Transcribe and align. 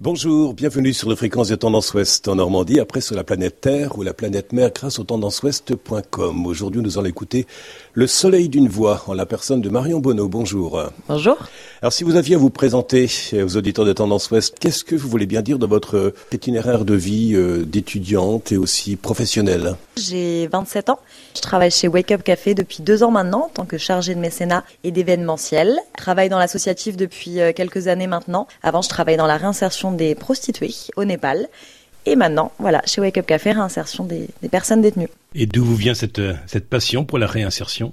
Bonjour, 0.00 0.54
bienvenue 0.54 0.94
sur 0.94 1.10
les 1.10 1.16
fréquences 1.16 1.48
des 1.48 1.56
tendances 1.56 1.92
ouest 1.92 2.28
en 2.28 2.36
Normandie, 2.36 2.78
après 2.78 3.00
sur 3.00 3.16
la 3.16 3.24
planète 3.24 3.60
Terre 3.60 3.98
ou 3.98 4.04
la 4.04 4.14
planète 4.14 4.52
mer 4.52 4.70
grâce 4.72 5.00
au 5.00 5.02
tendanceouest.com. 5.02 6.46
Aujourd'hui, 6.46 6.80
nous 6.82 6.98
allons 6.98 7.08
écouter 7.08 7.48
Le 7.94 8.06
soleil 8.06 8.48
d'une 8.48 8.68
voix 8.68 9.02
en 9.08 9.14
la 9.14 9.26
personne 9.26 9.60
de 9.60 9.68
Marion 9.68 9.98
Bonneau. 9.98 10.28
Bonjour. 10.28 10.80
Bonjour. 11.08 11.36
Alors, 11.82 11.92
si 11.92 12.04
vous 12.04 12.14
aviez 12.14 12.36
à 12.36 12.38
vous 12.38 12.48
présenter 12.48 13.10
aux 13.34 13.56
auditeurs 13.56 13.84
de 13.84 13.92
Tendance 13.92 14.30
Ouest, 14.30 14.56
qu'est-ce 14.60 14.84
que 14.84 14.94
vous 14.94 15.08
voulez 15.08 15.26
bien 15.26 15.42
dire 15.42 15.58
de 15.58 15.66
votre 15.66 16.14
itinéraire 16.30 16.84
de 16.84 16.94
vie 16.94 17.34
euh, 17.34 17.64
d'étudiante 17.64 18.52
et 18.52 18.56
aussi 18.56 18.94
professionnelle? 18.94 19.74
J'ai 19.96 20.46
27 20.46 20.90
ans. 20.90 21.00
Je 21.34 21.40
travaille 21.40 21.72
chez 21.72 21.88
Wake 21.88 22.12
Up 22.12 22.22
Café 22.22 22.54
depuis 22.54 22.84
deux 22.84 23.02
ans 23.02 23.10
maintenant 23.10 23.46
en 23.46 23.48
tant 23.48 23.64
que 23.64 23.78
chargée 23.78 24.14
de 24.14 24.20
mécénat 24.20 24.62
et 24.84 24.92
d'événementiel. 24.92 25.76
Je 25.96 26.02
travaille 26.04 26.28
dans 26.28 26.38
l'associatif 26.38 26.96
depuis 26.96 27.40
euh, 27.40 27.52
quelques 27.52 27.88
années 27.88 28.06
maintenant. 28.06 28.46
Avant, 28.62 28.80
je 28.80 28.88
travaillais 28.88 29.18
dans 29.18 29.26
la 29.26 29.38
réinsertion 29.38 29.87
des 29.92 30.14
prostituées 30.14 30.74
au 30.96 31.04
Népal. 31.04 31.48
Et 32.06 32.16
maintenant, 32.16 32.52
voilà, 32.58 32.82
chez 32.86 33.00
Wake 33.00 33.18
Up 33.18 33.26
Café, 33.26 33.52
réinsertion 33.52 34.04
des, 34.04 34.28
personnes 34.50 34.80
détenues. 34.80 35.08
Et 35.34 35.46
d'où 35.46 35.64
vous 35.64 35.76
vient 35.76 35.94
cette, 35.94 36.22
cette 36.46 36.68
passion 36.68 37.04
pour 37.04 37.18
la 37.18 37.26
réinsertion? 37.26 37.92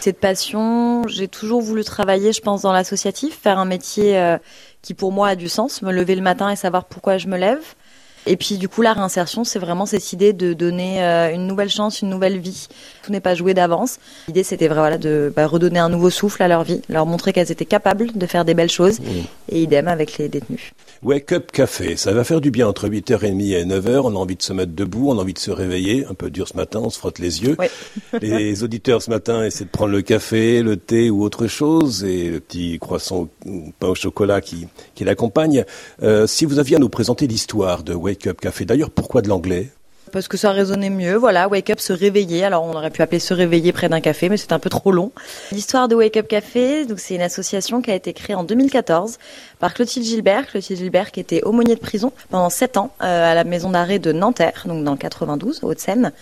Cette 0.00 0.18
passion, 0.18 1.06
j'ai 1.08 1.28
toujours 1.28 1.60
voulu 1.60 1.84
travailler, 1.84 2.32
je 2.32 2.40
pense, 2.40 2.62
dans 2.62 2.72
l'associatif, 2.72 3.38
faire 3.38 3.58
un 3.58 3.64
métier 3.64 4.18
euh, 4.18 4.38
qui 4.82 4.94
pour 4.94 5.12
moi 5.12 5.28
a 5.28 5.36
du 5.36 5.48
sens, 5.48 5.82
me 5.82 5.92
lever 5.92 6.14
le 6.14 6.22
matin 6.22 6.50
et 6.50 6.56
savoir 6.56 6.84
pourquoi 6.84 7.18
je 7.18 7.28
me 7.28 7.36
lève. 7.36 7.62
Et 8.26 8.36
puis 8.36 8.56
du 8.56 8.68
coup, 8.68 8.82
la 8.82 8.92
réinsertion, 8.92 9.44
c'est 9.44 9.58
vraiment 9.58 9.86
cette 9.86 10.12
idée 10.12 10.32
de 10.32 10.52
donner 10.52 11.02
euh, 11.02 11.32
une 11.32 11.46
nouvelle 11.46 11.70
chance, 11.70 12.02
une 12.02 12.08
nouvelle 12.08 12.38
vie. 12.38 12.68
Tout 13.02 13.12
n'est 13.12 13.20
pas 13.20 13.34
joué 13.34 13.54
d'avance. 13.54 13.98
L'idée, 14.28 14.42
c'était 14.42 14.68
voilà 14.68 14.98
de 14.98 15.32
bah, 15.34 15.46
redonner 15.46 15.78
un 15.78 15.88
nouveau 15.88 16.10
souffle 16.10 16.42
à 16.42 16.48
leur 16.48 16.64
vie, 16.64 16.80
leur 16.88 17.06
montrer 17.06 17.32
qu'elles 17.32 17.52
étaient 17.52 17.64
capables 17.64 18.12
de 18.14 18.26
faire 18.26 18.44
des 18.44 18.54
belles 18.54 18.70
choses. 18.70 19.00
Mmh. 19.00 19.04
Et 19.50 19.62
idem 19.62 19.88
avec 19.88 20.18
les 20.18 20.28
détenus. 20.28 20.72
Wake 21.02 21.32
Up 21.32 21.52
Café, 21.52 21.96
ça 21.96 22.12
va 22.12 22.24
faire 22.24 22.40
du 22.40 22.50
bien 22.50 22.66
entre 22.66 22.88
8h30 22.88 23.54
et 23.54 23.64
9h. 23.64 24.00
On 24.04 24.16
a 24.16 24.18
envie 24.18 24.36
de 24.36 24.42
se 24.42 24.54
mettre 24.54 24.72
debout, 24.72 25.10
on 25.10 25.18
a 25.18 25.22
envie 25.22 25.34
de 25.34 25.38
se 25.38 25.50
réveiller. 25.50 26.06
Un 26.06 26.14
peu 26.14 26.30
dur 26.30 26.48
ce 26.48 26.56
matin, 26.56 26.80
on 26.82 26.88
se 26.88 26.98
frotte 26.98 27.18
les 27.18 27.42
yeux. 27.42 27.56
les 28.22 28.64
auditeurs 28.64 29.02
ce 29.02 29.10
matin 29.10 29.44
essaient 29.44 29.64
de 29.64 29.70
prendre 29.70 29.92
le 29.92 30.00
café, 30.00 30.62
le 30.62 30.76
thé 30.78 31.10
ou 31.10 31.22
autre 31.22 31.46
chose 31.46 32.04
et 32.04 32.30
le 32.30 32.40
petit 32.40 32.78
croissant 32.78 33.28
ou 33.44 33.72
pain 33.78 33.88
au 33.88 33.94
chocolat 33.94 34.40
qui, 34.40 34.66
qui 34.94 35.04
l'accompagne. 35.04 35.64
Euh, 36.02 36.26
si 36.26 36.46
vous 36.46 36.58
aviez 36.58 36.76
à 36.76 36.78
nous 36.78 36.88
présenter 36.88 37.26
l'histoire 37.26 37.82
de 37.82 37.92
Wake 37.92 38.13
Wake 38.14 38.28
Up 38.28 38.40
Café. 38.40 38.64
D'ailleurs, 38.64 38.90
pourquoi 38.90 39.22
de 39.22 39.28
l'anglais? 39.28 39.70
Parce 40.12 40.28
que 40.28 40.36
ça 40.36 40.52
résonnait 40.52 40.90
mieux. 40.90 41.16
Voilà, 41.16 41.48
Wake 41.48 41.70
Up, 41.70 41.80
se 41.80 41.92
réveiller. 41.92 42.44
Alors, 42.44 42.62
on 42.62 42.72
aurait 42.72 42.90
pu 42.90 43.02
appeler 43.02 43.18
se 43.18 43.34
réveiller 43.34 43.72
près 43.72 43.88
d'un 43.88 44.00
café, 44.00 44.28
mais 44.28 44.36
c'est 44.36 44.52
un 44.52 44.60
peu 44.60 44.70
trop 44.70 44.92
long. 44.92 45.10
L'histoire 45.50 45.88
de 45.88 45.96
Wake 45.96 46.16
Up 46.16 46.28
Café, 46.28 46.86
donc 46.86 47.00
c'est 47.00 47.16
une 47.16 47.22
association 47.22 47.82
qui 47.82 47.90
a 47.90 47.96
été 47.96 48.12
créée 48.12 48.36
en 48.36 48.44
2014 48.44 49.18
par 49.58 49.74
Clotilde 49.74 50.06
Gilbert. 50.06 50.46
Clotilde 50.46 50.78
Gilbert 50.78 51.10
qui 51.10 51.18
était 51.18 51.42
aumônier 51.42 51.74
de 51.74 51.80
prison 51.80 52.12
pendant 52.30 52.50
7 52.50 52.76
ans 52.76 52.94
euh, 53.02 53.32
à 53.32 53.34
la 53.34 53.42
maison 53.42 53.70
d'arrêt 53.70 53.98
de 53.98 54.12
Nanterre, 54.12 54.62
donc 54.68 54.84
dans 54.84 54.92
le 54.92 54.98
92, 54.98 55.64
Haute-Seine. 55.64 56.12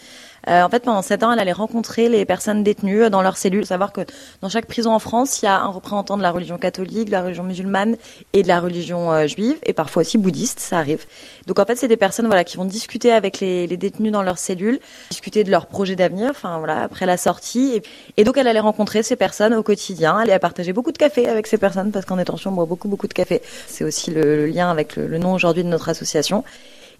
Euh, 0.48 0.62
en 0.62 0.68
fait, 0.68 0.80
pendant 0.80 1.02
sept 1.02 1.22
ans, 1.22 1.32
elle 1.32 1.38
allait 1.38 1.52
rencontrer 1.52 2.08
les 2.08 2.24
personnes 2.24 2.62
détenues 2.62 3.08
dans 3.10 3.22
leurs 3.22 3.36
cellules. 3.36 3.64
Savoir 3.64 3.92
que 3.92 4.00
dans 4.40 4.48
chaque 4.48 4.66
prison 4.66 4.92
en 4.92 4.98
France, 4.98 5.40
il 5.40 5.44
y 5.44 5.48
a 5.48 5.60
un 5.60 5.68
représentant 5.68 6.16
de 6.16 6.22
la 6.22 6.30
religion 6.30 6.58
catholique, 6.58 7.06
de 7.06 7.12
la 7.12 7.22
religion 7.22 7.44
musulmane 7.44 7.96
et 8.32 8.42
de 8.42 8.48
la 8.48 8.60
religion 8.60 9.12
euh, 9.12 9.26
juive, 9.26 9.56
et 9.64 9.72
parfois 9.72 10.02
aussi 10.02 10.18
bouddhiste, 10.18 10.58
ça 10.58 10.78
arrive. 10.78 11.04
Donc 11.46 11.58
en 11.58 11.64
fait, 11.64 11.76
c'est 11.76 11.88
des 11.88 11.96
personnes 11.96 12.26
voilà 12.26 12.44
qui 12.44 12.56
vont 12.56 12.64
discuter 12.64 13.12
avec 13.12 13.40
les, 13.40 13.66
les, 13.66 13.76
détenus 13.76 14.12
dans 14.12 14.22
leurs 14.22 14.38
cellules, 14.38 14.80
discuter 15.10 15.44
de 15.44 15.50
leurs 15.50 15.66
projets 15.66 15.96
d'avenir, 15.96 16.30
enfin 16.30 16.58
voilà, 16.58 16.82
après 16.82 17.06
la 17.06 17.16
sortie. 17.16 17.80
Et, 18.16 18.24
donc 18.24 18.36
elle 18.36 18.48
allait 18.48 18.60
rencontrer 18.60 19.02
ces 19.02 19.16
personnes 19.16 19.54
au 19.54 19.62
quotidien. 19.62 20.18
Elle 20.20 20.30
allait 20.30 20.38
partager 20.38 20.72
beaucoup 20.72 20.92
de 20.92 20.98
café 20.98 21.28
avec 21.28 21.46
ces 21.46 21.58
personnes 21.58 21.92
parce 21.92 22.04
qu'en 22.04 22.16
détention, 22.16 22.50
on 22.50 22.54
boit 22.54 22.66
beaucoup 22.66 22.88
beaucoup 22.88 23.08
de 23.08 23.14
café. 23.14 23.42
C'est 23.66 23.84
aussi 23.84 24.10
le, 24.10 24.22
le, 24.22 24.46
lien 24.46 24.70
avec 24.70 24.96
le, 24.96 25.06
le 25.06 25.18
nom 25.18 25.32
aujourd'hui 25.32 25.62
de 25.62 25.68
notre 25.68 25.88
association. 25.88 26.44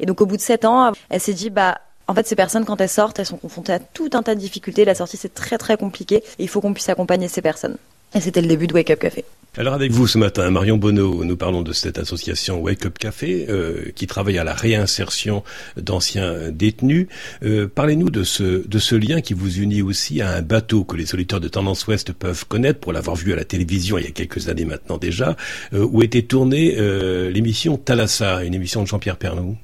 Et 0.01 0.07
donc 0.07 0.21
au 0.21 0.27
bout 0.27 0.37
de 0.37 0.43
sept 0.43 0.65
ans, 0.65 0.93
elle 1.11 1.21
s'est 1.21 1.35
dit 1.35 1.51
bah 1.51 1.79
en 2.09 2.15
fait, 2.15 2.27
ces 2.27 2.37
personnes, 2.37 2.65
quand 2.65 2.81
elles 2.81 2.89
sortent, 2.89 3.19
elles 3.19 3.27
sont 3.27 3.37
confrontées 3.37 3.73
à 3.73 3.79
tout 3.79 4.11
un 4.15 4.23
tas 4.23 4.35
de 4.35 4.41
difficultés. 4.41 4.85
La 4.85 4.95
sortie, 4.95 5.17
c'est 5.17 5.35
très 5.35 5.59
très 5.59 5.77
compliqué. 5.77 6.23
Il 6.39 6.49
faut 6.49 6.61
qu'on 6.61 6.75
puisse 6.75 6.89
accompagner 6.89 7.29
ces 7.29 7.43
personnes. 7.43 7.77
Et 8.15 8.21
c'était 8.21 8.43
le 8.43 8.49
début 8.49 8.67
de 8.67 8.75
Wake 8.75 8.91
Up 8.91 8.99
Café. 8.99 9.25
Alors 9.57 9.75
avec 9.75 9.93
vous 9.93 10.07
ce 10.07 10.17
matin, 10.17 10.51
Marion 10.51 10.79
Bonneau, 10.79 11.25
nous 11.25 11.37
parlons 11.37 11.61
de 11.61 11.75
cette 11.75 11.99
association 11.99 12.61
Wake 12.61 12.87
Up 12.87 12.99
Café 12.99 13.47
euh, 13.49 13.91
qui 13.95 14.07
travaille 14.07 14.39
à 14.39 14.45
la 14.45 14.55
réinsertion 14.55 15.45
d'anciens 15.77 16.51
détenus. 16.51 17.07
Euh, 17.43 17.69
parlez-nous 17.69 18.09
de 18.09 18.25
ce, 18.25 18.67
de 18.67 18.79
ce 18.79 18.95
lien 18.95 19.21
qui 19.21 19.35
vous 19.35 19.59
unit 19.59 19.83
aussi 19.83 20.23
à 20.23 20.31
un 20.31 20.43
bateau 20.43 20.85
que 20.85 20.97
les 20.97 21.15
auditeurs 21.15 21.41
de 21.41 21.49
Tendance 21.49 21.87
Ouest 21.87 22.13
peuvent 22.13 22.47
connaître 22.47 22.81
pour 22.81 22.95
l'avoir 22.95 23.15
vu 23.17 23.33
à 23.33 23.37
la 23.37 23.45
télévision 23.45 23.99
il 23.99 24.05
y 24.05 24.09
a 24.09 24.11
quelques 24.11 24.49
années 24.49 24.65
maintenant 24.65 24.97
déjà, 24.97 25.37
euh, 25.75 25.87
où 25.91 26.03
était 26.03 26.23
tournée 26.23 26.75
l'émission 27.31 27.77
Thalassa, 27.77 28.45
une 28.45 28.55
émission 28.55 28.83
de 28.83 28.87
Jean-Pierre 28.89 29.17
Pernou. 29.17 29.57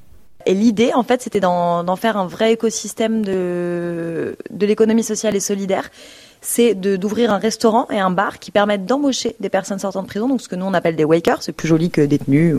Et 0.49 0.55
l'idée, 0.55 0.93
en 0.95 1.03
fait, 1.03 1.21
c'était 1.21 1.39
d'en 1.39 1.95
faire 1.95 2.17
un 2.17 2.25
vrai 2.25 2.53
écosystème 2.53 3.23
de, 3.23 4.35
de 4.49 4.65
l'économie 4.65 5.03
sociale 5.03 5.35
et 5.35 5.39
solidaire. 5.39 5.91
C'est 6.41 6.73
d'ouvrir 6.73 7.31
un 7.31 7.37
restaurant 7.37 7.85
et 7.91 7.99
un 7.99 8.09
bar 8.09 8.39
qui 8.39 8.49
permettent 8.49 8.87
d'embaucher 8.87 9.35
des 9.39 9.49
personnes 9.49 9.77
sortant 9.77 10.01
de 10.01 10.07
prison, 10.07 10.27
donc 10.27 10.41
ce 10.41 10.49
que 10.49 10.55
nous 10.55 10.65
on 10.65 10.73
appelle 10.73 10.95
des 10.95 11.03
wakers, 11.03 11.43
c'est 11.43 11.51
plus 11.51 11.67
joli 11.67 11.91
que 11.91 12.01
détenus 12.01 12.55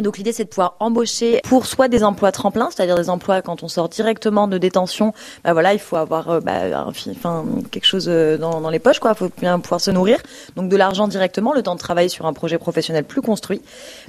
donc 0.00 0.16
l'idée 0.16 0.32
c'est 0.32 0.44
de 0.44 0.48
pouvoir 0.48 0.76
embaucher 0.80 1.40
pour 1.44 1.66
soit 1.66 1.88
des 1.88 2.02
emplois 2.02 2.32
tremplins, 2.32 2.70
c'est-à-dire 2.70 2.96
des 2.96 3.10
emplois 3.10 3.42
quand 3.42 3.62
on 3.62 3.68
sort 3.68 3.90
directement 3.90 4.48
de 4.48 4.56
détention, 4.56 5.12
bah 5.44 5.52
voilà 5.52 5.74
il 5.74 5.78
faut 5.78 5.96
avoir 5.96 6.30
euh, 6.30 6.40
bah, 6.40 6.86
enfin 7.10 7.44
quelque 7.70 7.84
chose 7.84 8.06
euh, 8.08 8.38
dans, 8.38 8.62
dans, 8.62 8.70
les 8.70 8.78
poches 8.78 9.00
quoi, 9.00 9.14
faut 9.14 9.30
bien 9.38 9.58
pouvoir 9.60 9.80
se 9.82 9.90
nourrir, 9.90 10.18
donc 10.56 10.70
de 10.70 10.76
l'argent 10.76 11.08
directement, 11.08 11.52
le 11.52 11.62
temps 11.62 11.74
de 11.74 11.80
travailler 11.80 12.08
sur 12.08 12.24
un 12.24 12.32
projet 12.32 12.56
professionnel 12.56 13.04
plus 13.04 13.20
construit. 13.20 13.60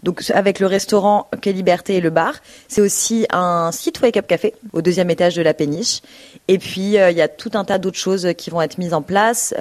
Donc 0.04 0.24
avec 0.34 0.60
le 0.60 0.68
restaurant 0.68 1.28
Quai 1.42 1.52
Liberté 1.52 1.96
et 1.96 2.02
le 2.02 2.10
bar, 2.10 2.36
c'est 2.70 2.82
aussi 2.82 3.26
un 3.32 3.72
site 3.74 4.00
Wake 4.02 4.16
Up 4.16 4.28
Café 4.28 4.54
au 4.72 4.82
deuxième 4.82 5.10
étage 5.10 5.36
de 5.36 5.42
la 5.42 5.54
péniche, 5.54 6.02
et 6.48 6.60
puis 6.60 6.98
euh, 6.98 7.12
il 7.12 7.18
y 7.18 7.22
a 7.22 7.28
tout 7.28 7.52
un 7.56 7.66
tas 7.66 7.78
d'autres 7.78 7.98
choses 7.98 8.30
qui 8.38 8.50
vont 8.50 8.62
être 8.62 8.78
mises 8.78 8.94
en 8.94 9.02
place, 9.02 9.54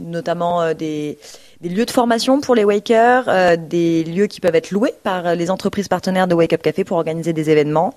notamment 0.00 0.74
des 0.74 1.18
des 1.62 1.68
lieux 1.68 1.86
de 1.86 1.90
formation 1.90 2.40
pour 2.40 2.54
les 2.54 2.64
wakers, 2.64 3.24
euh, 3.28 3.56
des 3.56 4.02
lieux 4.02 4.26
qui 4.26 4.40
peuvent 4.40 4.54
être 4.54 4.72
loués 4.72 4.94
par 5.04 5.36
les 5.36 5.48
entreprises 5.48 5.88
partenaires 5.88 6.26
de 6.26 6.34
Wake 6.34 6.52
Up 6.52 6.62
Café 6.62 6.82
pour 6.84 6.96
organiser 6.96 7.32
des 7.32 7.50
événements. 7.50 7.94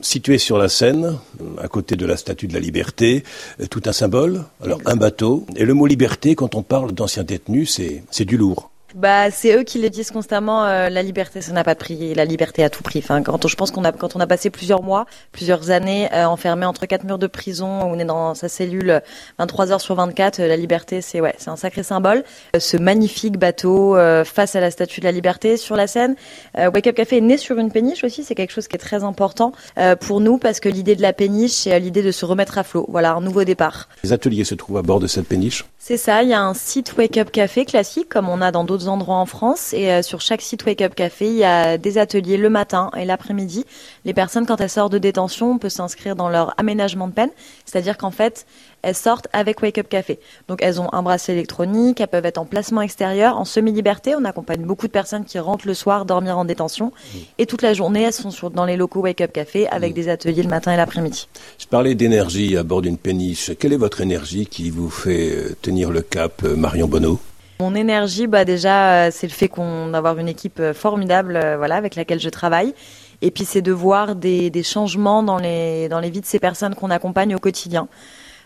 Situé 0.00 0.38
sur 0.38 0.58
la 0.58 0.68
Seine, 0.68 1.18
à 1.62 1.68
côté 1.68 1.94
de 1.94 2.06
la 2.06 2.16
Statue 2.16 2.48
de 2.48 2.54
la 2.54 2.60
Liberté, 2.60 3.22
euh, 3.60 3.66
tout 3.66 3.82
un 3.84 3.92
symbole, 3.92 4.44
alors 4.62 4.80
un 4.86 4.96
bateau. 4.96 5.46
Et 5.56 5.64
le 5.64 5.74
mot 5.74 5.86
liberté, 5.86 6.34
quand 6.34 6.54
on 6.54 6.62
parle 6.62 6.92
d'anciens 6.92 7.22
détenus, 7.22 7.78
c'est 8.10 8.24
du 8.24 8.36
lourd. 8.36 8.71
Bah, 8.94 9.30
c'est 9.30 9.56
eux 9.56 9.62
qui 9.62 9.80
le 9.80 9.88
disent 9.90 10.10
constamment. 10.10 10.64
Euh, 10.64 10.88
la 10.88 11.02
liberté, 11.02 11.40
ça 11.40 11.52
n'a 11.52 11.64
pas 11.64 11.74
de 11.74 11.78
prix. 11.78 12.14
La 12.14 12.24
liberté 12.24 12.62
à 12.62 12.70
tout 12.70 12.82
prix. 12.82 12.98
Enfin, 12.98 13.22
quand 13.22 13.46
je 13.46 13.56
pense 13.56 13.70
qu'on 13.70 13.84
a, 13.84 13.92
quand 13.92 14.16
on 14.16 14.20
a 14.20 14.26
passé 14.26 14.50
plusieurs 14.50 14.82
mois, 14.82 15.06
plusieurs 15.32 15.70
années 15.70 16.08
euh, 16.12 16.24
enfermé 16.24 16.66
entre 16.66 16.86
quatre 16.86 17.04
murs 17.04 17.18
de 17.18 17.26
prison, 17.26 17.66
on 17.66 17.98
est 17.98 18.04
dans 18.04 18.34
sa 18.34 18.48
cellule 18.48 19.00
23 19.38 19.72
heures 19.72 19.80
sur 19.80 19.94
24, 19.94 20.40
euh, 20.40 20.48
la 20.48 20.56
liberté, 20.56 21.00
c'est 21.00 21.20
ouais, 21.20 21.34
c'est 21.38 21.50
un 21.50 21.56
sacré 21.56 21.82
symbole. 21.82 22.24
ce 22.58 22.76
magnifique 22.76 23.38
bateau 23.38 23.96
face 24.24 24.56
à 24.56 24.60
la 24.60 24.70
Statue 24.70 25.00
de 25.00 25.06
la 25.06 25.12
Liberté 25.12 25.56
sur 25.56 25.76
la 25.76 25.86
Seine. 25.86 26.16
Wake 26.56 26.86
Up 26.86 26.94
Café 26.94 27.18
est 27.18 27.20
né 27.20 27.36
sur 27.36 27.58
une 27.58 27.70
péniche 27.70 28.04
aussi. 28.04 28.24
C'est 28.24 28.34
quelque 28.34 28.52
chose 28.52 28.68
qui 28.68 28.76
est 28.76 28.78
très 28.78 29.04
important 29.04 29.52
pour 30.00 30.20
nous 30.20 30.38
parce 30.38 30.60
que 30.60 30.68
l'idée 30.68 30.96
de 30.96 31.02
la 31.02 31.12
péniche, 31.12 31.52
c'est 31.52 31.78
l'idée 31.80 32.02
de 32.02 32.10
se 32.10 32.24
remettre 32.24 32.58
à 32.58 32.62
flot. 32.62 32.86
Voilà, 32.88 33.12
un 33.12 33.20
nouveau 33.20 33.44
départ. 33.44 33.88
Les 34.04 34.12
ateliers 34.12 34.44
se 34.44 34.54
trouvent 34.54 34.78
à 34.78 34.82
bord 34.82 35.00
de 35.00 35.06
cette 35.06 35.26
péniche. 35.26 35.64
C'est 35.78 35.96
ça. 35.96 36.22
Il 36.22 36.28
y 36.28 36.32
a 36.32 36.40
un 36.40 36.54
site 36.54 36.96
Wake 36.96 37.16
Up 37.16 37.30
Café 37.32 37.64
classique, 37.64 38.08
comme 38.08 38.28
on 38.28 38.40
a 38.40 38.52
dans 38.52 38.64
d'autres 38.64 38.81
endroits 38.88 39.16
en 39.16 39.26
France. 39.26 39.72
Et 39.72 39.90
euh, 39.90 40.02
sur 40.02 40.20
chaque 40.20 40.42
site 40.42 40.64
Wake 40.64 40.82
Up 40.82 40.94
Café, 40.94 41.26
il 41.26 41.36
y 41.36 41.44
a 41.44 41.78
des 41.78 41.98
ateliers 41.98 42.36
le 42.36 42.50
matin 42.50 42.90
et 42.96 43.04
l'après-midi. 43.04 43.64
Les 44.04 44.14
personnes, 44.14 44.46
quand 44.46 44.60
elles 44.60 44.70
sortent 44.70 44.92
de 44.92 44.98
détention, 44.98 45.52
on 45.52 45.58
peut 45.58 45.68
s'inscrire 45.68 46.16
dans 46.16 46.28
leur 46.28 46.54
aménagement 46.58 47.08
de 47.08 47.12
peine. 47.12 47.30
C'est-à-dire 47.64 47.96
qu'en 47.96 48.10
fait, 48.10 48.46
elles 48.82 48.94
sortent 48.94 49.28
avec 49.32 49.62
Wake 49.62 49.78
Up 49.78 49.88
Café. 49.88 50.18
Donc 50.48 50.58
elles 50.62 50.80
ont 50.80 50.92
un 50.92 51.02
bracelet 51.02 51.34
électronique, 51.34 52.00
elles 52.00 52.08
peuvent 52.08 52.26
être 52.26 52.38
en 52.38 52.44
placement 52.44 52.82
extérieur, 52.82 53.38
en 53.38 53.44
semi-liberté. 53.44 54.14
On 54.16 54.24
accompagne 54.24 54.62
beaucoup 54.62 54.86
de 54.86 54.92
personnes 54.92 55.24
qui 55.24 55.38
rentrent 55.38 55.66
le 55.66 55.74
soir 55.74 56.04
dormir 56.04 56.36
en 56.36 56.44
détention. 56.44 56.86
Mmh. 56.86 57.18
Et 57.38 57.46
toute 57.46 57.62
la 57.62 57.74
journée, 57.74 58.02
elles 58.02 58.12
sont 58.12 58.30
sur, 58.30 58.50
dans 58.50 58.64
les 58.64 58.76
locaux 58.76 59.00
Wake 59.00 59.20
Up 59.20 59.32
Café 59.32 59.68
avec 59.68 59.92
mmh. 59.92 59.94
des 59.94 60.08
ateliers 60.08 60.42
le 60.42 60.48
matin 60.48 60.72
et 60.72 60.76
l'après-midi. 60.76 61.28
Je 61.58 61.66
parlais 61.66 61.94
d'énergie 61.94 62.56
à 62.56 62.62
bord 62.62 62.82
d'une 62.82 62.98
péniche. 62.98 63.52
Quelle 63.58 63.72
est 63.72 63.76
votre 63.76 64.00
énergie 64.00 64.46
qui 64.46 64.70
vous 64.70 64.90
fait 64.90 65.30
euh, 65.30 65.56
tenir 65.62 65.90
le 65.90 66.02
cap, 66.02 66.42
euh, 66.44 66.56
Marion 66.56 66.88
Bonneau? 66.88 67.20
Mon 67.62 67.74
énergie, 67.74 68.26
bah 68.26 68.44
déjà, 68.44 69.06
euh, 69.06 69.10
c'est 69.12 69.28
le 69.28 69.32
fait 69.32 69.48
qu'on 69.48 69.94
avoir 69.94 70.18
une 70.18 70.28
équipe 70.28 70.60
formidable, 70.72 71.34
voilà, 71.56 71.76
avec 71.76 71.94
laquelle 71.94 72.20
je 72.20 72.28
travaille. 72.28 72.74
Et 73.22 73.30
puis 73.30 73.44
c'est 73.44 73.62
de 73.62 73.70
voir 73.72 74.16
des, 74.16 74.50
changements 74.64 75.22
dans 75.22 75.38
les 75.38 75.88
dans 75.88 76.00
les 76.00 76.10
vies 76.10 76.20
de 76.20 76.26
ces 76.26 76.40
personnes 76.40 76.74
qu'on 76.74 76.90
accompagne 76.90 77.34
au 77.36 77.38
quotidien. 77.38 77.88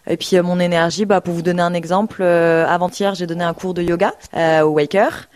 Et 0.06 0.16
puis 0.16 0.36
euh, 0.36 0.42
mon 0.42 0.60
énergie, 0.60 1.06
bah, 1.06 1.20
pour 1.20 1.34
vous 1.34 1.42
donner 1.42 1.62
un 1.62 1.74
exemple, 1.74 2.22
euh, 2.22 2.66
avant-hier 2.68 3.14
j'ai 3.14 3.26
donné 3.26 3.42
un 3.42 3.54
cours 3.54 3.74
de 3.74 3.82
yoga 3.82 4.14
euh, 4.36 4.62
au 4.62 4.70
Waker. 4.70 5.28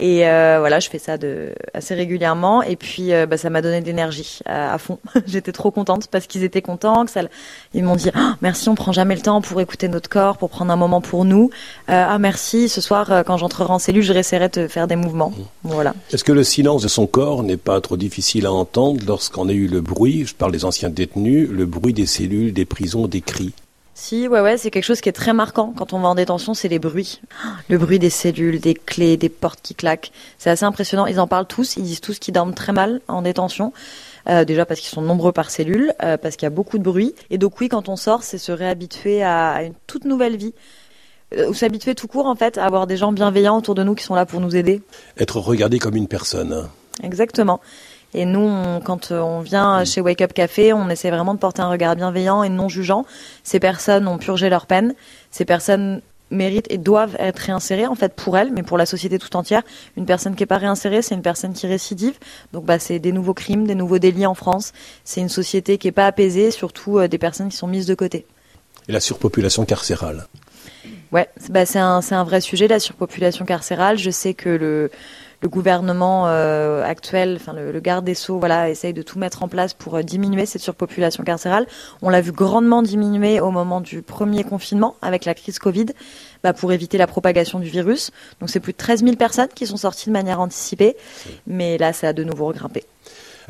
Et 0.00 0.26
euh, 0.26 0.56
voilà, 0.60 0.80
je 0.80 0.88
fais 0.88 0.98
ça 0.98 1.18
de 1.18 1.52
assez 1.74 1.94
régulièrement. 1.94 2.62
Et 2.62 2.76
puis, 2.76 3.12
euh, 3.12 3.26
bah, 3.26 3.36
ça 3.36 3.50
m'a 3.50 3.60
donné 3.60 3.82
de 3.82 3.86
l'énergie 3.86 4.40
à, 4.46 4.78
fond. 4.78 4.98
J'étais 5.26 5.52
trop 5.52 5.70
contente 5.70 6.08
parce 6.10 6.26
qu'ils 6.26 6.42
étaient 6.42 6.62
contents. 6.62 7.04
Que 7.04 7.10
ça, 7.10 7.20
ils 7.74 7.84
m'ont 7.84 7.96
dit 7.96 8.10
ah, 8.14 8.36
merci, 8.40 8.70
on 8.70 8.74
prend 8.74 8.92
jamais 8.92 9.14
le 9.14 9.20
temps 9.20 9.42
pour 9.42 9.60
écouter 9.60 9.88
notre 9.88 10.08
corps, 10.08 10.38
pour 10.38 10.48
prendre 10.48 10.72
un 10.72 10.76
moment 10.76 11.02
pour 11.02 11.26
nous. 11.26 11.50
Euh, 11.90 12.06
ah 12.08 12.18
merci, 12.18 12.70
ce 12.70 12.80
soir 12.80 13.22
quand 13.26 13.36
j'entrerai 13.36 13.72
en 13.72 13.78
cellule, 13.78 14.02
je 14.02 14.14
réessayerai 14.14 14.48
de 14.48 14.68
faire 14.68 14.86
des 14.86 14.96
mouvements. 14.96 15.34
Voilà. 15.64 15.94
Est-ce 16.10 16.24
que 16.24 16.32
le 16.32 16.44
silence 16.44 16.82
de 16.82 16.88
son 16.88 17.06
corps 17.06 17.42
n'est 17.42 17.58
pas 17.58 17.80
trop 17.82 17.98
difficile 17.98 18.46
à 18.46 18.52
entendre 18.52 19.00
lorsqu'on 19.06 19.50
a 19.50 19.52
eu 19.52 19.66
le 19.66 19.82
bruit, 19.82 20.24
je 20.26 20.34
parle 20.34 20.52
des 20.52 20.64
anciens 20.64 20.88
détenus, 20.88 21.48
le 21.50 21.66
bruit 21.66 21.92
des 21.92 22.06
cellules, 22.06 22.54
des 22.54 22.64
prisons, 22.64 23.06
des 23.06 23.20
cris 23.20 23.52
si, 24.00 24.28
ouais, 24.28 24.40
ouais, 24.40 24.56
c'est 24.56 24.70
quelque 24.70 24.84
chose 24.84 25.02
qui 25.02 25.10
est 25.10 25.12
très 25.12 25.34
marquant 25.34 25.74
quand 25.76 25.92
on 25.92 26.00
va 26.00 26.08
en 26.08 26.14
détention, 26.14 26.54
c'est 26.54 26.68
les 26.68 26.78
bruits. 26.78 27.20
Le 27.68 27.76
bruit 27.76 27.98
des 27.98 28.08
cellules, 28.08 28.58
des 28.58 28.72
clés, 28.72 29.18
des 29.18 29.28
portes 29.28 29.60
qui 29.62 29.74
claquent. 29.74 30.10
C'est 30.38 30.48
assez 30.48 30.64
impressionnant. 30.64 31.04
Ils 31.04 31.20
en 31.20 31.26
parlent 31.26 31.46
tous, 31.46 31.76
ils 31.76 31.82
disent 31.82 32.00
tous 32.00 32.18
qu'ils 32.18 32.32
dorment 32.32 32.54
très 32.54 32.72
mal 32.72 33.02
en 33.08 33.20
détention. 33.20 33.74
Euh, 34.26 34.46
déjà 34.46 34.64
parce 34.64 34.80
qu'ils 34.80 34.88
sont 34.88 35.02
nombreux 35.02 35.32
par 35.32 35.50
cellule, 35.50 35.92
euh, 36.02 36.16
parce 36.16 36.36
qu'il 36.36 36.46
y 36.46 36.48
a 36.48 36.50
beaucoup 36.50 36.78
de 36.78 36.82
bruit. 36.82 37.14
Et 37.28 37.36
donc 37.36 37.60
oui, 37.60 37.68
quand 37.68 37.90
on 37.90 37.96
sort, 37.96 38.22
c'est 38.22 38.38
se 38.38 38.52
réhabituer 38.52 39.22
à, 39.22 39.62
une 39.64 39.74
toute 39.86 40.06
nouvelle 40.06 40.36
vie. 40.36 40.54
Euh, 41.36 41.50
ou 41.50 41.54
s'habituer 41.54 41.94
tout 41.94 42.08
court, 42.08 42.26
en 42.26 42.36
fait, 42.36 42.56
à 42.56 42.64
avoir 42.64 42.86
des 42.86 42.96
gens 42.96 43.12
bienveillants 43.12 43.58
autour 43.58 43.74
de 43.74 43.82
nous 43.82 43.94
qui 43.94 44.04
sont 44.04 44.14
là 44.14 44.24
pour 44.24 44.40
nous 44.40 44.56
aider. 44.56 44.80
Être 45.18 45.40
regardé 45.40 45.78
comme 45.78 45.94
une 45.94 46.08
personne. 46.08 46.68
Exactement. 47.02 47.60
Et 48.14 48.24
nous, 48.24 48.80
quand 48.84 49.12
euh, 49.12 49.20
on 49.20 49.40
vient 49.40 49.84
chez 49.84 50.00
Wake 50.00 50.20
Up 50.20 50.32
Café, 50.32 50.72
on 50.72 50.88
essaie 50.88 51.10
vraiment 51.10 51.34
de 51.34 51.38
porter 51.38 51.62
un 51.62 51.70
regard 51.70 51.94
bienveillant 51.96 52.42
et 52.42 52.48
non 52.48 52.68
jugeant. 52.68 53.04
Ces 53.44 53.60
personnes 53.60 54.08
ont 54.08 54.18
purgé 54.18 54.48
leur 54.48 54.66
peine. 54.66 54.94
Ces 55.30 55.44
personnes 55.44 56.02
méritent 56.30 56.70
et 56.70 56.78
doivent 56.78 57.16
être 57.18 57.38
réinsérées 57.38 57.86
en 57.86 57.94
fait 57.94 58.14
pour 58.14 58.38
elles, 58.38 58.52
mais 58.52 58.62
pour 58.62 58.78
la 58.78 58.86
société 58.86 59.18
tout 59.18 59.34
entière. 59.36 59.62
Une 59.96 60.06
personne 60.06 60.34
qui 60.34 60.42
n'est 60.42 60.46
pas 60.46 60.58
réinsérée, 60.58 61.02
c'est 61.02 61.14
une 61.14 61.22
personne 61.22 61.52
qui 61.52 61.66
récidive. 61.66 62.18
Donc 62.52 62.64
bah 62.64 62.78
c'est 62.78 62.98
des 62.98 63.12
nouveaux 63.12 63.34
crimes, 63.34 63.66
des 63.66 63.74
nouveaux 63.74 63.98
délits 63.98 64.26
en 64.26 64.34
France. 64.34 64.72
C'est 65.04 65.20
une 65.20 65.28
société 65.28 65.78
qui 65.78 65.88
n'est 65.88 65.92
pas 65.92 66.06
apaisée, 66.06 66.50
surtout 66.50 66.98
euh, 66.98 67.08
des 67.08 67.18
personnes 67.18 67.48
qui 67.48 67.56
sont 67.56 67.66
mises 67.66 67.86
de 67.86 67.94
côté. 67.94 68.26
Et 68.88 68.92
la 68.92 69.00
surpopulation 69.00 69.64
carcérale? 69.64 70.26
Ouais, 71.12 71.28
bah 71.48 71.66
c'est 71.66 71.80
un, 71.80 72.00
un 72.10 72.24
vrai 72.24 72.40
sujet 72.40 72.68
la 72.68 72.78
surpopulation 72.78 73.44
carcérale. 73.44 73.98
Je 73.98 74.10
sais 74.10 74.34
que 74.34 74.48
le 74.48 74.90
le 75.42 75.48
gouvernement 75.48 76.28
euh, 76.28 76.82
actuel, 76.82 77.36
enfin 77.40 77.52
le, 77.52 77.78
garde 77.80 78.04
des 78.04 78.14
sceaux, 78.14 78.38
voilà, 78.38 78.68
essaye 78.68 78.92
de 78.92 79.02
tout 79.02 79.18
mettre 79.18 79.42
en 79.42 79.48
place 79.48 79.74
pour 79.74 79.96
euh, 79.96 80.02
diminuer 80.02 80.46
cette 80.46 80.60
surpopulation 80.60 81.24
carcérale. 81.24 81.66
On 82.02 82.10
l'a 82.10 82.20
vu 82.20 82.32
grandement 82.32 82.82
diminuer 82.82 83.40
au 83.40 83.50
moment 83.50 83.80
du 83.80 84.02
premier 84.02 84.44
confinement 84.44 84.96
avec 85.02 85.24
la 85.24 85.34
crise 85.34 85.58
Covid, 85.58 85.86
bah, 86.42 86.52
pour 86.52 86.72
éviter 86.72 86.98
la 86.98 87.06
propagation 87.06 87.58
du 87.58 87.68
virus. 87.68 88.10
Donc 88.40 88.50
c'est 88.50 88.60
plus 88.60 88.72
de 88.72 88.78
13 88.78 89.02
000 89.02 89.16
personnes 89.16 89.48
qui 89.54 89.66
sont 89.66 89.78
sorties 89.78 90.08
de 90.08 90.12
manière 90.12 90.40
anticipée, 90.40 90.96
mais 91.46 91.78
là 91.78 91.92
ça 91.92 92.08
a 92.08 92.12
de 92.12 92.24
nouveau 92.24 92.46
regrimpé. 92.46 92.84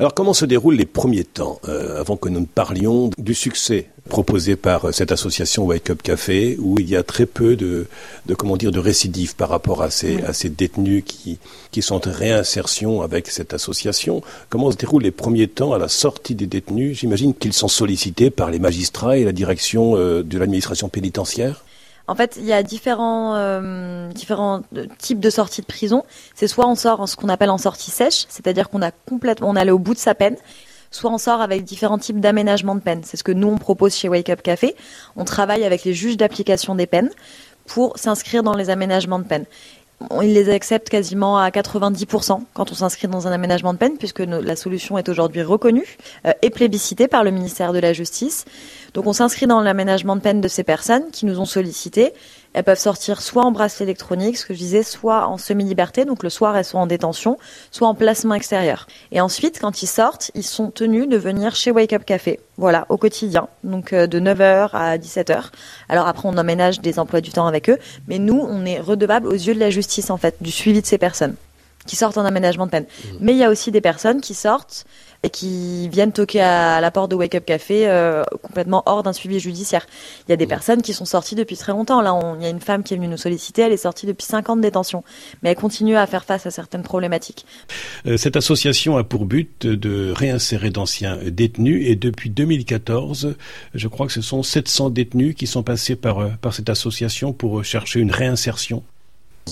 Alors 0.01 0.15
comment 0.15 0.33
se 0.33 0.45
déroulent 0.45 0.77
les 0.77 0.87
premiers 0.87 1.23
temps, 1.23 1.61
euh, 1.69 1.99
avant 1.99 2.17
que 2.17 2.27
nous 2.27 2.39
ne 2.39 2.47
parlions 2.47 3.11
du 3.19 3.35
succès 3.35 3.89
proposé 4.09 4.55
par 4.55 4.85
euh, 4.85 4.91
cette 4.91 5.11
association 5.11 5.63
Wake 5.65 5.91
Up 5.91 6.01
Café, 6.01 6.57
où 6.59 6.79
il 6.79 6.89
y 6.89 6.95
a 6.95 7.03
très 7.03 7.27
peu 7.27 7.55
de, 7.55 7.85
de 8.25 8.33
comment 8.33 8.57
dire, 8.57 8.71
de 8.71 8.79
récidives 8.79 9.35
par 9.35 9.49
rapport 9.49 9.83
à 9.83 9.91
ces, 9.91 10.23
à 10.23 10.33
ces 10.33 10.49
détenus 10.49 11.03
qui, 11.05 11.37
qui 11.69 11.83
sont 11.83 12.07
en 12.07 12.11
réinsertion 12.11 13.03
avec 13.03 13.27
cette 13.27 13.53
association? 13.53 14.23
Comment 14.49 14.71
se 14.71 14.77
déroulent 14.77 15.03
les 15.03 15.11
premiers 15.11 15.47
temps 15.47 15.71
à 15.71 15.77
la 15.77 15.87
sortie 15.87 16.33
des 16.33 16.47
détenus? 16.47 16.97
J'imagine 16.97 17.35
qu'ils 17.35 17.53
sont 17.53 17.67
sollicités 17.67 18.31
par 18.31 18.49
les 18.49 18.57
magistrats 18.57 19.17
et 19.17 19.23
la 19.23 19.33
direction 19.33 19.97
euh, 19.97 20.23
de 20.23 20.39
l'administration 20.39 20.89
pénitentiaire? 20.89 21.63
En 22.07 22.15
fait, 22.15 22.37
il 22.37 22.45
y 22.45 22.53
a 22.53 22.63
différents, 22.63 23.35
euh, 23.35 24.09
euh, 24.31 24.85
types 24.97 25.19
de 25.19 25.29
sorties 25.29 25.61
de 25.61 25.65
prison. 25.65 26.03
C'est 26.35 26.47
soit 26.47 26.67
on 26.67 26.75
sort 26.75 27.01
en 27.01 27.07
ce 27.07 27.15
qu'on 27.15 27.29
appelle 27.29 27.49
en 27.49 27.57
sortie 27.57 27.91
sèche, 27.91 28.25
c'est-à-dire 28.29 28.69
qu'on 28.69 28.81
a 28.81 28.91
complètement, 28.91 29.49
on 29.49 29.55
est 29.55 29.71
au 29.71 29.79
bout 29.79 29.93
de 29.93 29.99
sa 29.99 30.15
peine, 30.15 30.35
soit 30.89 31.11
on 31.11 31.17
sort 31.17 31.41
avec 31.41 31.63
différents 31.63 31.99
types 31.99 32.19
d'aménagement 32.19 32.75
de 32.75 32.81
peine. 32.81 33.01
C'est 33.03 33.17
ce 33.17 33.23
que 33.23 33.31
nous 33.31 33.47
on 33.47 33.57
propose 33.57 33.95
chez 33.95 34.09
Wake 34.09 34.29
Up 34.29 34.41
Café. 34.41 34.75
On 35.15 35.25
travaille 35.25 35.63
avec 35.63 35.83
les 35.83 35.93
juges 35.93 36.17
d'application 36.17 36.75
des 36.75 36.87
peines 36.87 37.09
pour 37.65 37.97
s'inscrire 37.97 38.43
dans 38.43 38.55
les 38.55 38.69
aménagements 38.69 39.19
de 39.19 39.25
peine 39.25 39.45
il 40.21 40.33
les 40.33 40.49
accepte 40.49 40.89
quasiment 40.89 41.37
à 41.37 41.49
90% 41.49 42.41
quand 42.53 42.71
on 42.71 42.75
s'inscrit 42.75 43.07
dans 43.07 43.27
un 43.27 43.31
aménagement 43.31 43.73
de 43.73 43.77
peine, 43.77 43.97
puisque 43.97 44.19
la 44.19 44.55
solution 44.55 44.97
est 44.97 45.09
aujourd'hui 45.09 45.41
reconnue 45.41 45.97
euh, 46.25 46.31
et 46.41 46.49
plébiscitée 46.49 47.07
par 47.07 47.23
le 47.23 47.31
ministère 47.31 47.73
de 47.73 47.79
la 47.79 47.93
Justice. 47.93 48.45
Donc 48.93 49.07
on 49.07 49.13
s'inscrit 49.13 49.47
dans 49.47 49.61
l'aménagement 49.61 50.15
de 50.15 50.21
peine 50.21 50.41
de 50.41 50.47
ces 50.47 50.63
personnes 50.63 51.11
qui 51.11 51.25
nous 51.25 51.39
ont 51.39 51.45
sollicité 51.45 52.13
elles 52.53 52.63
peuvent 52.63 52.79
sortir 52.79 53.21
soit 53.21 53.43
en 53.43 53.51
bracelet 53.51 53.85
électronique, 53.85 54.37
ce 54.37 54.45
que 54.45 54.53
je 54.53 54.59
disais, 54.59 54.83
soit 54.83 55.27
en 55.27 55.37
semi-liberté, 55.37 56.05
donc 56.05 56.23
le 56.23 56.29
soir 56.29 56.57
elles 56.57 56.65
sont 56.65 56.77
en 56.77 56.87
détention, 56.87 57.37
soit 57.71 57.87
en 57.87 57.95
placement 57.95 58.33
extérieur. 58.33 58.87
Et 59.11 59.21
ensuite, 59.21 59.59
quand 59.59 59.81
ils 59.81 59.87
sortent, 59.87 60.31
ils 60.35 60.43
sont 60.43 60.71
tenus 60.71 61.07
de 61.07 61.17
venir 61.17 61.55
chez 61.55 61.71
Wake 61.71 61.93
Up 61.93 62.05
Café, 62.05 62.39
voilà, 62.57 62.85
au 62.89 62.97
quotidien, 62.97 63.47
donc 63.63 63.93
euh, 63.93 64.07
de 64.07 64.19
9h 64.19 64.69
à 64.73 64.97
17h. 64.97 65.45
Alors 65.89 66.07
après, 66.07 66.27
on 66.27 66.37
emménage 66.37 66.81
des 66.81 66.99
emplois 66.99 67.21
du 67.21 67.31
temps 67.31 67.47
avec 67.47 67.69
eux, 67.69 67.77
mais 68.07 68.19
nous, 68.19 68.39
on 68.39 68.65
est 68.65 68.79
redevable 68.79 69.27
aux 69.27 69.33
yeux 69.33 69.53
de 69.53 69.59
la 69.59 69.69
justice, 69.69 70.09
en 70.09 70.17
fait, 70.17 70.35
du 70.41 70.51
suivi 70.51 70.81
de 70.81 70.87
ces 70.87 70.97
personnes 70.97 71.35
qui 71.87 71.95
sortent 71.95 72.17
en 72.17 72.25
aménagement 72.25 72.67
de 72.67 72.71
peine. 72.71 72.83
Mmh. 72.83 73.07
Mais 73.21 73.31
il 73.31 73.39
y 73.39 73.43
a 73.43 73.49
aussi 73.49 73.71
des 73.71 73.81
personnes 73.81 74.21
qui 74.21 74.35
sortent 74.35 74.85
et 75.23 75.29
qui 75.29 75.87
viennent 75.89 76.11
toquer 76.11 76.41
à 76.41 76.81
la 76.81 76.91
porte 76.91 77.11
de 77.11 77.15
Wake 77.15 77.35
Up 77.35 77.45
Café 77.45 77.87
euh, 77.87 78.23
complètement 78.41 78.83
hors 78.85 79.03
d'un 79.03 79.13
suivi 79.13 79.39
judiciaire. 79.39 79.85
Il 80.27 80.31
y 80.31 80.33
a 80.33 80.37
des 80.37 80.45
mmh. 80.45 80.49
personnes 80.49 80.81
qui 80.81 80.93
sont 80.93 81.05
sorties 81.05 81.35
depuis 81.35 81.57
très 81.57 81.71
longtemps. 81.71 82.01
Là, 82.01 82.19
il 82.37 82.43
y 82.43 82.45
a 82.45 82.49
une 82.49 82.59
femme 82.59 82.83
qui 82.83 82.93
est 82.93 82.97
venue 82.97 83.07
nous 83.07 83.17
solliciter, 83.17 83.61
elle 83.61 83.71
est 83.71 83.77
sortie 83.77 84.05
depuis 84.05 84.25
5 84.25 84.49
ans 84.49 84.55
de 84.55 84.61
détention, 84.61 85.03
mais 85.43 85.51
elle 85.51 85.55
continue 85.55 85.95
à 85.95 86.07
faire 86.07 86.25
face 86.25 86.45
à 86.45 86.51
certaines 86.51 86.83
problématiques. 86.83 87.45
Euh, 88.07 88.17
cette 88.17 88.35
association 88.35 88.97
a 88.97 89.03
pour 89.03 89.25
but 89.25 89.67
de 89.67 90.11
réinsérer 90.15 90.71
d'anciens 90.71 91.17
détenus 91.25 91.87
et 91.87 91.95
depuis 91.95 92.29
2014, 92.29 93.35
je 93.75 93.87
crois 93.87 94.07
que 94.07 94.13
ce 94.13 94.21
sont 94.21 94.41
700 94.43 94.89
détenus 94.89 95.35
qui 95.35 95.45
sont 95.45 95.63
passés 95.63 95.95
par, 95.95 96.19
euh, 96.19 96.29
par 96.41 96.53
cette 96.53 96.69
association 96.69 97.33
pour 97.33 97.63
chercher 97.63 97.99
une 97.99 98.11
réinsertion. 98.11 98.83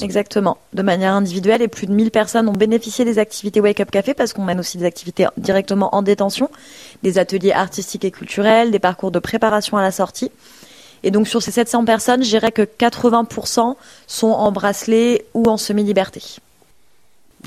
Exactement, 0.02 0.58
de 0.74 0.82
manière 0.82 1.14
individuelle 1.14 1.62
et 1.62 1.68
plus 1.68 1.88
de 1.88 1.92
1000 1.92 2.12
personnes 2.12 2.48
ont 2.50 2.54
bénéficié 2.54 3.06
des 3.06 3.20
activités 3.20 3.60
Wake 3.60 3.80
Up 3.80 3.92
Café 3.92 4.14
parce 4.14 4.34
qu'on 4.34 4.44
mène 4.44 4.60
aussi 4.60 4.78
des 4.78 4.86
activités 4.86 5.28
directement 5.38 5.94
en 5.96 6.02
détention, 6.02 6.50
des 7.04 7.18
ateliers 7.18 7.52
artistiques 7.52 8.06
et 8.06 8.12
culturels, 8.12 8.72
des 8.72 8.80
parcours 8.80 9.12
de 9.12 9.20
préparation 9.20 9.78
à 9.78 9.82
la 9.82 9.92
sortie. 9.92 10.32
Et 11.04 11.12
donc 11.12 11.28
sur 11.28 11.42
ces 11.42 11.52
700 11.52 11.86
personnes, 11.86 12.24
je 12.24 12.30
dirais 12.30 12.52
que 12.52 12.64
80% 12.64 13.76
sont 14.08 14.28
en 14.28 14.52
bracelet 14.52 15.26
ou 15.34 15.46
en 15.46 15.58
semi-liberté. 15.58 16.22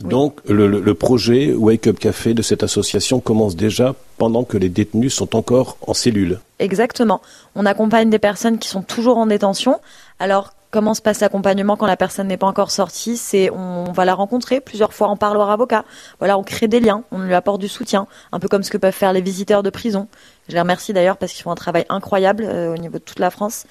Donc 0.00 0.40
le, 0.48 0.94
projet 0.94 1.52
Wake 1.52 1.86
Up 1.86 1.98
Café 1.98 2.32
de 2.32 2.40
cette 2.40 2.62
association 2.62 3.20
commence 3.20 3.56
déjà 3.56 3.94
pendant 4.16 4.42
que 4.42 4.56
les 4.56 4.70
détenus 4.70 5.14
sont 5.14 5.36
encore 5.36 5.76
en 5.86 5.92
cellule. 5.92 6.40
Exactement. 6.58 7.20
On 7.54 7.66
accompagne 7.66 8.08
des 8.08 8.18
personnes 8.18 8.58
qui 8.58 8.68
sont 8.68 8.82
toujours 8.82 9.18
en 9.18 9.26
détention. 9.26 9.80
Alors 10.18 10.54
Comment 10.72 10.94
se 10.94 11.02
passe 11.02 11.20
l'accompagnement 11.20 11.76
quand 11.76 11.84
la 11.84 11.98
personne 11.98 12.28
n'est 12.28 12.38
pas 12.38 12.46
encore 12.46 12.70
sortie? 12.70 13.20
On 13.52 13.92
va 13.92 14.06
la 14.06 14.14
rencontrer 14.14 14.62
plusieurs 14.62 14.94
fois 14.94 15.08
en 15.08 15.18
parloir 15.18 15.50
avocat. 15.50 15.84
Voilà, 16.18 16.38
on 16.38 16.42
crée 16.42 16.66
des 16.66 16.80
liens, 16.80 17.04
on 17.12 17.18
lui 17.18 17.34
apporte 17.34 17.60
du 17.60 17.68
soutien, 17.68 18.06
un 18.32 18.40
peu 18.40 18.48
comme 18.48 18.62
ce 18.62 18.70
que 18.70 18.78
peuvent 18.78 18.94
faire 18.94 19.12
les 19.12 19.20
visiteurs 19.20 19.62
de 19.62 19.68
prison. 19.68 20.08
Je 20.48 20.54
les 20.54 20.60
remercie 20.60 20.94
d'ailleurs 20.94 21.18
parce 21.18 21.32
qu'ils 21.32 21.42
font 21.42 21.50
un 21.50 21.56
travail 21.56 21.84
incroyable 21.90 22.44
euh, 22.44 22.72
au 22.72 22.78
niveau 22.78 22.94
de 22.94 23.04
toute 23.04 23.18
la 23.18 23.30
France. 23.30 23.66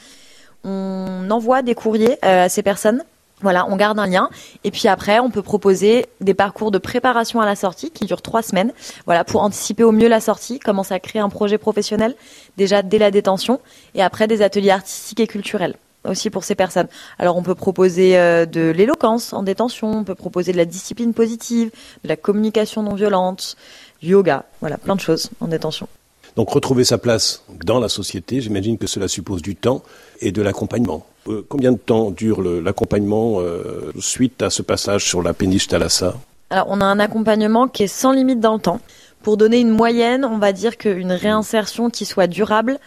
On 0.64 1.28
envoie 1.32 1.64
des 1.64 1.74
courriers 1.74 2.20
euh, 2.24 2.46
à 2.46 2.50
ces 2.50 2.62
personnes. 2.62 3.04
On 3.44 3.76
garde 3.78 3.98
un 3.98 4.06
lien 4.06 4.30
et 4.64 4.70
puis 4.70 4.88
après, 4.88 5.20
on 5.20 5.32
peut 5.32 5.42
proposer 5.42 6.06
des 6.20 6.36
parcours 6.36 6.70
de 6.70 6.78
préparation 6.78 7.42
à 7.42 7.48
la 7.48 7.56
sortie 7.56 7.90
qui 7.90 8.06
durent 8.06 8.22
trois 8.22 8.44
semaines. 8.44 8.74
Voilà, 9.08 9.24
pour 9.24 9.42
anticiper 9.42 9.84
au 9.84 9.92
mieux 9.92 10.08
la 10.08 10.20
sortie, 10.20 10.60
commencer 10.60 10.94
à 10.94 11.00
créer 11.00 11.24
un 11.24 11.30
projet 11.30 11.58
professionnel 11.58 12.14
déjà 12.58 12.84
dès 12.84 13.00
la 13.00 13.10
détention 13.10 13.60
et 13.96 14.04
après 14.04 14.28
des 14.28 14.44
ateliers 14.44 14.70
artistiques 14.70 15.20
et 15.20 15.26
culturels 15.26 15.78
aussi 16.06 16.30
pour 16.30 16.44
ces 16.44 16.56
personnes. 16.56 16.88
Alors 17.20 17.38
on 17.38 17.44
peut 17.44 17.56
proposer 17.56 18.18
euh, 18.18 18.46
de 18.46 18.70
l'éloquence 18.70 19.34
en 19.34 19.44
détention, 19.44 19.92
on 19.92 20.04
peut 20.04 20.16
proposer 20.16 20.52
de 20.52 20.58
la 20.58 20.66
discipline 20.66 21.14
positive, 21.14 21.72
de 22.04 22.10
la 22.10 22.16
communication 22.16 22.84
non 22.84 22.96
violente, 22.96 23.56
yoga, 24.02 24.46
voilà, 24.62 24.78
plein 24.78 24.96
de 24.96 25.02
choses 25.02 25.30
en 25.40 25.48
détention. 25.48 25.88
Donc 26.36 26.50
retrouver 26.50 26.84
sa 26.84 26.98
place 26.98 27.44
dans 27.64 27.80
la 27.80 27.90
société, 27.90 28.42
j'imagine 28.42 28.78
que 28.78 28.88
cela 28.88 29.08
suppose 29.08 29.42
du 29.42 29.56
temps 29.56 29.84
et 30.22 30.32
de 30.32 30.42
l'accompagnement. 30.42 31.06
Euh, 31.28 31.46
combien 31.48 31.72
de 31.72 31.78
temps 31.78 32.10
dure 32.10 32.42
l'accompagnement 32.42 33.40
euh, 33.40 33.92
suite 34.00 34.42
à 34.42 34.50
ce 34.50 34.62
passage 34.62 35.06
sur 35.06 35.22
la 35.22 35.34
péniche 35.34 35.68
Thalassa 35.68 36.16
Alors 36.50 36.68
on 36.70 36.82
a 36.82 36.86
un 36.86 37.00
accompagnement 37.00 37.68
qui 37.68 37.84
est 37.84 37.88
sans 37.88 38.12
limite 38.12 38.40
dans 38.40 38.54
le 38.54 38.62
temps. 38.62 38.80
Pour 39.22 39.38
donner 39.38 39.60
une 39.60 39.70
moyenne, 39.70 40.26
on 40.26 40.40
va 40.40 40.52
dire 40.52 40.78
qu'une 40.78 41.12
réinsertion 41.12 41.92
qui 41.92 42.06
soit 42.06 42.26
durable, 42.26 42.80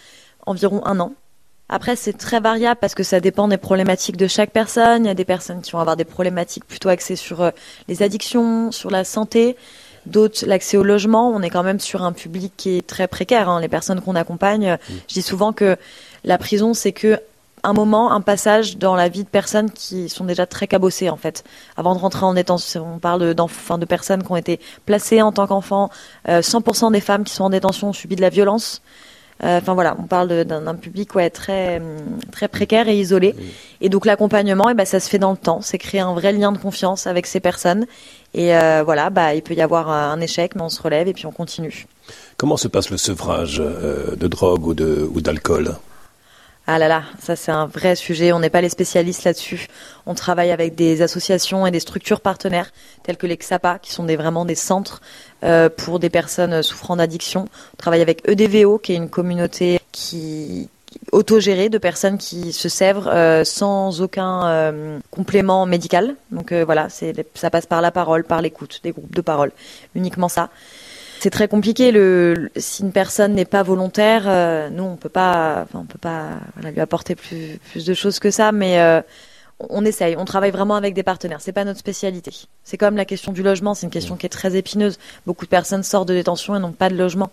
environ 0.47 0.85
un 0.85 0.99
an. 0.99 1.13
Après, 1.69 1.97
c'est 1.97 2.13
très 2.13 2.41
variable 2.41 2.79
parce 2.81 2.95
que 2.95 3.03
ça 3.03 3.21
dépend 3.21 3.49
des 3.49 3.57
problématiques 3.57 4.19
de 4.19 4.27
chaque 4.27 4.51
personne. 4.51 5.05
Il 5.05 5.09
y 5.09 5.11
a 5.11 5.15
des 5.15 5.25
personnes 5.25 5.63
qui 5.63 5.73
vont 5.73 5.79
avoir 5.79 5.97
des 5.97 6.05
problématiques 6.05 6.67
plutôt 6.67 6.91
axées 6.91 7.17
sur 7.17 7.41
euh, 7.41 7.51
les 7.89 8.03
addictions, 8.03 8.71
sur 8.71 8.91
la 8.91 9.05
santé. 9.05 9.57
D'autres, 10.05 10.45
l'accès 10.47 10.77
au 10.77 10.83
logement. 10.83 11.31
On 11.31 11.41
est 11.41 11.49
quand 11.49 11.63
même 11.63 11.81
sur 11.81 12.03
un 12.03 12.13
public 12.13 12.53
qui 12.59 12.77
est 12.77 12.87
très 12.87 13.09
précaire. 13.09 13.49
Hein. 13.49 13.61
Les 13.61 13.69
personnes 13.69 14.03
qu'on 14.03 14.15
accompagne, 14.15 14.73
mm. 14.75 14.95
je 15.09 15.15
dis 15.15 15.23
souvent 15.23 15.55
que 15.55 15.79
la 16.25 16.37
prison, 16.37 16.75
c'est 16.75 16.93
que 16.93 17.19
un 17.63 17.73
moment, 17.73 18.13
un 18.13 18.21
passage 18.21 18.77
dans 18.77 18.95
la 18.95 19.09
vie 19.09 19.25
de 19.25 19.29
personnes 19.29 19.71
qui 19.71 20.11
sont 20.11 20.27
déjà 20.27 20.45
très 20.45 20.67
cabossées 20.67 21.09
en 21.09 21.17
fait. 21.17 21.45
Avant 21.79 21.95
de 21.95 21.99
rentrer 21.99 22.27
en 22.27 22.35
détention, 22.35 22.97
on 22.97 22.99
parle 22.99 23.21
de, 23.21 23.33
de 23.33 23.85
personnes 23.87 24.23
qui 24.23 24.31
ont 24.31 24.37
été 24.37 24.61
placées 24.85 25.23
en 25.23 25.33
tant 25.33 25.47
qu'enfants. 25.47 25.89
100% 26.29 26.93
des 26.93 27.01
femmes 27.01 27.25
qui 27.25 27.33
sont 27.33 27.45
en 27.45 27.49
détention 27.49 27.89
ont 27.89 27.93
subi 27.95 28.17
de 28.17 28.21
la 28.21 28.29
violence. 28.29 28.83
Euh, 29.45 29.59
enfin 29.59 29.75
voilà, 29.75 29.97
on 29.99 30.05
parle 30.05 30.45
d'un 30.45 30.75
public 30.75 31.15
ouais, 31.15 31.29
très, 31.31 31.83
très 32.33 32.49
précaire 32.49 32.89
et 32.89 32.99
isolé. 32.99 33.35
Et 33.81 33.89
donc 33.89 34.07
l'accompagnement, 34.07 34.71
eh 34.71 34.75
ben, 34.75 34.87
ça 34.87 35.01
se 35.01 35.09
fait 35.09 35.19
dans 35.19 35.33
le 35.33 35.37
temps. 35.37 35.61
C'est 35.61 35.79
créer 35.79 36.01
un 36.01 36.15
vrai 36.15 36.33
lien 36.33 36.53
de 36.53 36.59
confiance 36.59 37.07
avec 37.07 37.27
ces 37.27 37.41
personnes. 37.41 37.87
Et 38.33 38.57
euh, 38.57 38.83
voilà, 38.85 39.11
bah, 39.11 39.35
il 39.35 39.43
peut 39.43 39.55
y 39.55 39.63
avoir 39.63 39.91
un 39.91 40.21
échec, 40.21 40.55
mais 40.57 40.63
on 40.63 40.69
se 40.69 40.81
relève 40.81 41.09
et 41.09 41.13
puis 41.13 41.27
on 41.27 41.33
continue. 41.33 41.87
Comment 42.37 42.57
se 42.57 42.69
passe 42.69 42.91
le 42.91 42.97
sevrage 42.97 43.61
euh, 43.61 44.17
de 44.17 44.27
drogue 44.27 44.67
ou 44.67 45.21
d'alcool? 45.21 45.77
Ah 46.67 46.79
là 46.79 46.89
là, 46.89 47.03
ça 47.21 47.37
c'est 47.37 47.53
un 47.53 47.67
vrai 47.67 47.95
sujet. 47.95 48.33
On 48.33 48.39
n'est 48.39 48.49
pas 48.49 48.63
les 48.63 48.71
spécialistes 48.71 49.25
là-dessus. 49.25 49.69
On 50.07 50.15
travaille 50.15 50.51
avec 50.51 50.75
des 50.75 51.03
associations 51.03 51.67
et 51.67 51.71
des 51.71 51.81
structures 51.81 52.23
partenaires 52.23 52.71
telles 53.03 53.19
que 53.19 53.27
les 53.27 53.37
XAPA, 53.37 53.79
qui 53.81 53.93
sont 53.93 54.05
des, 54.05 54.17
vraiment 54.17 54.47
des 54.47 54.55
centres 54.55 55.03
euh, 55.45 55.69
pour 55.69 55.99
des 55.99 56.09
personnes 56.09 56.63
souffrant 56.63 56.97
d'addiction. 56.97 57.49
On 57.75 57.77
travaille 57.77 58.01
avec 58.01 58.27
EDVO, 58.27 58.79
qui 58.79 58.93
est 58.95 58.97
une 58.97 59.11
communauté 59.11 59.79
qui 59.93 60.71
autogérée 61.13 61.69
de 61.69 61.77
personnes 61.77 62.19
qui 62.19 62.53
se 62.53 62.69
sèvrent 62.69 63.09
euh, 63.09 63.43
sans 63.45 64.01
aucun 64.01 64.47
euh, 64.47 64.99
complément 65.11 65.67
médical. 65.67 66.15
Donc 66.31 66.53
voilà, 66.53 66.89
ça 66.89 67.51
passe 67.51 67.67
par 67.67 67.83
la 67.83 67.91
parole, 67.91 68.25
par 68.25 68.41
l'écoute, 68.41 68.81
des 68.83 68.93
groupes 68.93 69.15
de 69.15 69.21
parole, 69.21 69.53
uniquement 69.95 70.31
ça 70.31 70.49
c'est 71.21 71.31
très 71.31 71.49
compliqué. 71.49 71.93
Le, 71.93 72.51
si 72.57 72.83
une 72.83 72.93
personne 72.93 73.35
n'est 73.35 73.45
pas 73.45 73.63
volontaire, 73.63 74.25
euh, 74.27 74.69
nous 74.71 74.85
on 74.85 74.97
peut 74.97 75.09
pas, 75.09 75.67
on 75.75 75.85
peut 75.85 75.99
pas 75.99 76.31
lui 76.63 76.81
apporter 76.81 77.15
plus, 77.15 77.59
plus 77.71 77.85
de 77.85 77.95
choses 77.95 78.19
que 78.19 78.31
ça, 78.31 78.53
mais 78.53 78.81
euh, 78.81 79.01
on 79.59 79.85
essaye. 79.85 80.17
On 80.17 80.25
travaille 80.25 80.51
vraiment 80.51 80.75
avec 80.75 80.95
des 80.95 81.03
partenaires. 81.03 81.41
C'est 81.41 81.53
pas 81.53 81.65
notre 81.65 81.79
spécialité. 81.79 82.33
C'est 82.65 82.77
comme 82.77 82.97
la 82.97 83.05
question 83.05 83.33
du 83.33 83.43
logement. 83.43 83.75
C'est 83.75 83.87
une 83.87 83.93
question 83.93 84.17
qui 84.17 84.27
est 84.27 84.31
très 84.31 84.57
épineuse. 84.57 84.99
Beaucoup 85.27 85.45
de 85.45 85.51
personnes 85.51 85.83
sortent 85.83 86.09
de 86.09 86.15
détention 86.15 86.57
et 86.57 86.59
n'ont 86.59 86.73
pas 86.73 86.91
de 86.91 86.97
logement. 86.97 87.31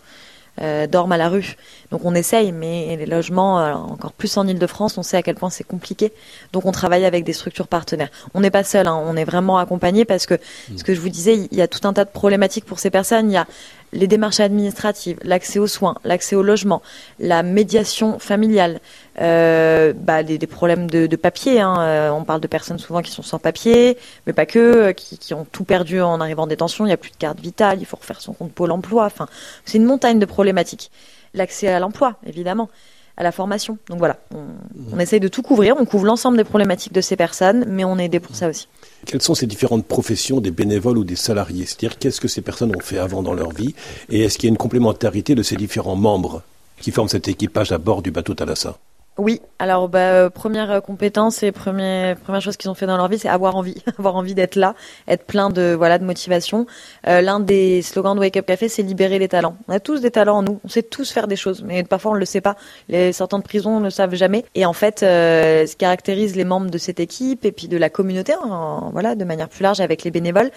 Euh, 0.62 0.86
dorment 0.86 1.14
à 1.14 1.18
la 1.18 1.28
rue. 1.28 1.56
Donc 1.90 2.02
on 2.06 2.14
essaye, 2.14 2.52
mais 2.52 2.96
les 2.96 3.08
logements, 3.08 3.56
encore 3.90 4.12
plus 4.12 4.38
en 4.38 4.48
Ile-de-France, 4.48 4.98
on 4.98 5.02
sait 5.02 5.18
à 5.18 5.24
quel 5.24 5.34
point 5.34 5.50
c'est 5.50 5.64
compliqué. 5.64 6.14
Donc 6.54 6.66
on 6.66 6.72
travaille 6.72 7.04
avec 7.06 7.24
des 7.24 7.34
structures 7.34 7.68
partenaires. 7.68 8.10
On 8.36 8.42
n'est 8.42 8.52
pas 8.52 8.64
seul, 8.64 8.88
hein. 8.88 9.02
on 9.08 9.16
est 9.16 9.24
vraiment 9.24 9.58
accompagné 9.58 10.06
parce 10.06 10.28
que, 10.28 10.36
mmh. 10.36 10.78
ce 10.78 10.84
que 10.84 10.94
je 10.94 11.00
vous 11.00 11.10
disais, 11.10 11.48
il 11.52 11.58
y 11.58 11.62
a 11.62 11.68
tout 11.68 11.88
un 11.88 11.94
tas 11.94 12.06
de 12.06 12.12
problématiques 12.12 12.66
pour 12.66 12.78
ces 12.78 12.92
personnes. 12.92 13.32
Il 13.32 13.34
y 13.34 13.38
a 13.38 13.48
les 13.94 14.08
démarches 14.08 14.40
administratives, 14.40 15.18
l'accès 15.24 15.60
aux 15.60 15.68
soins, 15.68 15.96
l'accès 16.04 16.36
au 16.36 16.44
logement, 16.44 16.82
la 17.20 17.44
médiation 17.44 18.20
familiale, 18.20 18.80
euh, 19.20 19.94
bah, 19.96 20.24
des, 20.24 20.40
problèmes 20.48 20.90
de, 20.90 21.16
papier. 21.16 21.60
Hein. 21.60 21.76
Euh, 21.80 22.10
on 22.10 22.24
parle 22.24 22.42
de 22.42 22.48
personnes 22.48 22.80
souvent 22.80 23.02
qui 23.02 23.12
sont 23.12 23.24
sans 23.24 23.40
papier, 23.40 23.98
mais 24.26 24.34
pas 24.34 24.46
que, 24.46 24.60
euh, 24.60 24.94
qui, 24.94 25.34
ont 25.34 25.46
tout 25.52 25.64
perdu 25.64 26.02
en 26.02 26.22
arrivant 26.22 26.44
en 26.44 26.48
détention. 26.48 26.86
Il 26.86 26.90
n'y 26.90 26.94
a 26.94 26.98
plus 26.98 27.12
de 27.12 27.18
carte 27.18 27.40
vitale, 27.40 27.80
il 27.82 27.86
faut 27.86 27.98
refaire 27.98 28.22
son 28.22 28.34
compte 28.34 28.54
Pôle 28.54 28.72
emploi. 28.72 29.06
Enfin, 29.06 29.28
c'est 29.66 29.78
une 29.78 29.86
montagne 29.86 30.20
de 30.20 30.26
problématiques. 30.26 30.92
L'accès 31.34 31.68
à 31.68 31.80
l'emploi, 31.80 32.16
évidemment 32.26 32.70
à 33.22 33.24
la 33.24 33.32
formation. 33.32 33.78
Donc 33.88 34.00
voilà, 34.00 34.18
on, 34.36 34.96
on 34.96 35.00
essaye 35.00 35.20
de 35.20 35.28
tout 35.28 35.44
couvrir, 35.44 35.76
on 35.80 35.86
couvre 35.86 36.06
l'ensemble 36.06 36.38
des 36.38 36.44
problématiques 36.44 36.92
de 36.92 37.02
ces 37.02 37.16
personnes, 37.16 37.66
mais 37.68 37.86
on 37.86 37.98
est 38.00 38.06
aidé 38.06 38.20
pour 38.20 38.36
ça 38.36 38.50
aussi. 38.50 38.68
Quelles 39.06 39.22
sont 39.22 39.36
ces 39.36 39.46
différentes 39.46 39.86
professions 39.86 40.42
des 40.42 40.52
bénévoles 40.52 40.98
ou 40.98 41.04
des 41.04 41.16
salariés? 41.16 41.66
C'est-à-dire 41.66 41.98
qu'est-ce 42.00 42.20
que 42.20 42.28
ces 42.28 42.42
personnes 42.42 42.76
ont 42.76 42.82
fait 42.82 42.98
avant 42.98 43.22
dans 43.22 43.34
leur 43.34 43.52
vie? 43.52 43.76
Et 44.10 44.22
est-ce 44.22 44.38
qu'il 44.38 44.48
y 44.48 44.52
a 44.52 44.54
une 44.54 44.58
complémentarité 44.58 45.36
de 45.36 45.44
ces 45.44 45.56
différents 45.56 45.96
membres 45.96 46.42
qui 46.80 46.92
forment 46.92 47.10
cet 47.10 47.28
équipage 47.28 47.72
à 47.72 47.78
bord 47.78 48.02
du 48.02 48.12
bateau 48.12 48.34
Thalassa? 48.34 48.78
Oui, 49.22 49.40
alors 49.60 49.88
bah, 49.88 50.00
euh, 50.00 50.30
première 50.32 50.72
euh, 50.72 50.82
compétence 50.82 51.44
et 51.44 51.52
première 51.52 52.18
première 52.18 52.42
chose 52.42 52.58
qu'ils 52.58 52.72
ont 52.72 52.74
fait 52.74 52.88
dans 52.88 52.98
leur 52.98 53.08
vie, 53.08 53.20
c'est 53.20 53.30
avoir 53.30 53.56
envie, 53.56 53.76
avoir 54.00 54.16
envie 54.16 54.34
d'être 54.34 54.56
là, 54.56 54.74
être 55.08 55.26
plein 55.26 55.52
de 55.52 55.76
voilà 55.78 56.00
de 56.00 56.04
motivation. 56.04 56.66
Euh, 57.08 57.22
L'un 57.22 57.40
des 57.40 57.84
slogans 57.84 58.16
de 58.16 58.20
Wake 58.20 58.38
Up 58.38 58.48
Café, 58.48 58.68
c'est 58.68 58.82
libérer 58.82 59.20
les 59.20 59.28
talents. 59.28 59.58
On 59.68 59.74
a 59.74 59.80
tous 59.80 60.02
des 60.02 60.10
talents 60.10 60.38
en 60.38 60.42
nous, 60.42 60.60
on 60.66 60.68
sait 60.70 60.82
tous 60.82 61.12
faire 61.12 61.28
des 61.28 61.36
choses, 61.36 61.62
mais 61.64 61.84
parfois 61.84 62.12
on 62.12 62.14
le 62.16 62.26
sait 62.26 62.42
pas. 62.42 62.56
Les 62.90 63.14
sortants 63.14 63.38
de 63.38 63.44
prison 63.44 63.80
ne 63.80 63.86
le 63.86 63.90
savent 63.92 64.16
jamais. 64.16 64.44
Et 64.56 64.66
en 64.66 64.74
fait, 64.74 65.04
euh, 65.04 65.68
ce 65.68 65.74
qui 65.74 65.78
caractérise 65.78 66.36
les 66.36 66.44
membres 66.44 66.72
de 66.72 66.80
cette 66.80 67.00
équipe 67.00 67.46
et 67.46 67.52
puis 67.52 67.68
de 67.68 67.78
la 67.78 67.92
communauté, 67.92 68.34
voilà, 68.92 69.14
de 69.14 69.24
manière 69.24 69.50
plus 69.50 69.62
large 69.62 69.82
avec 69.82 70.04
les 70.04 70.10
bénévoles, 70.10 70.50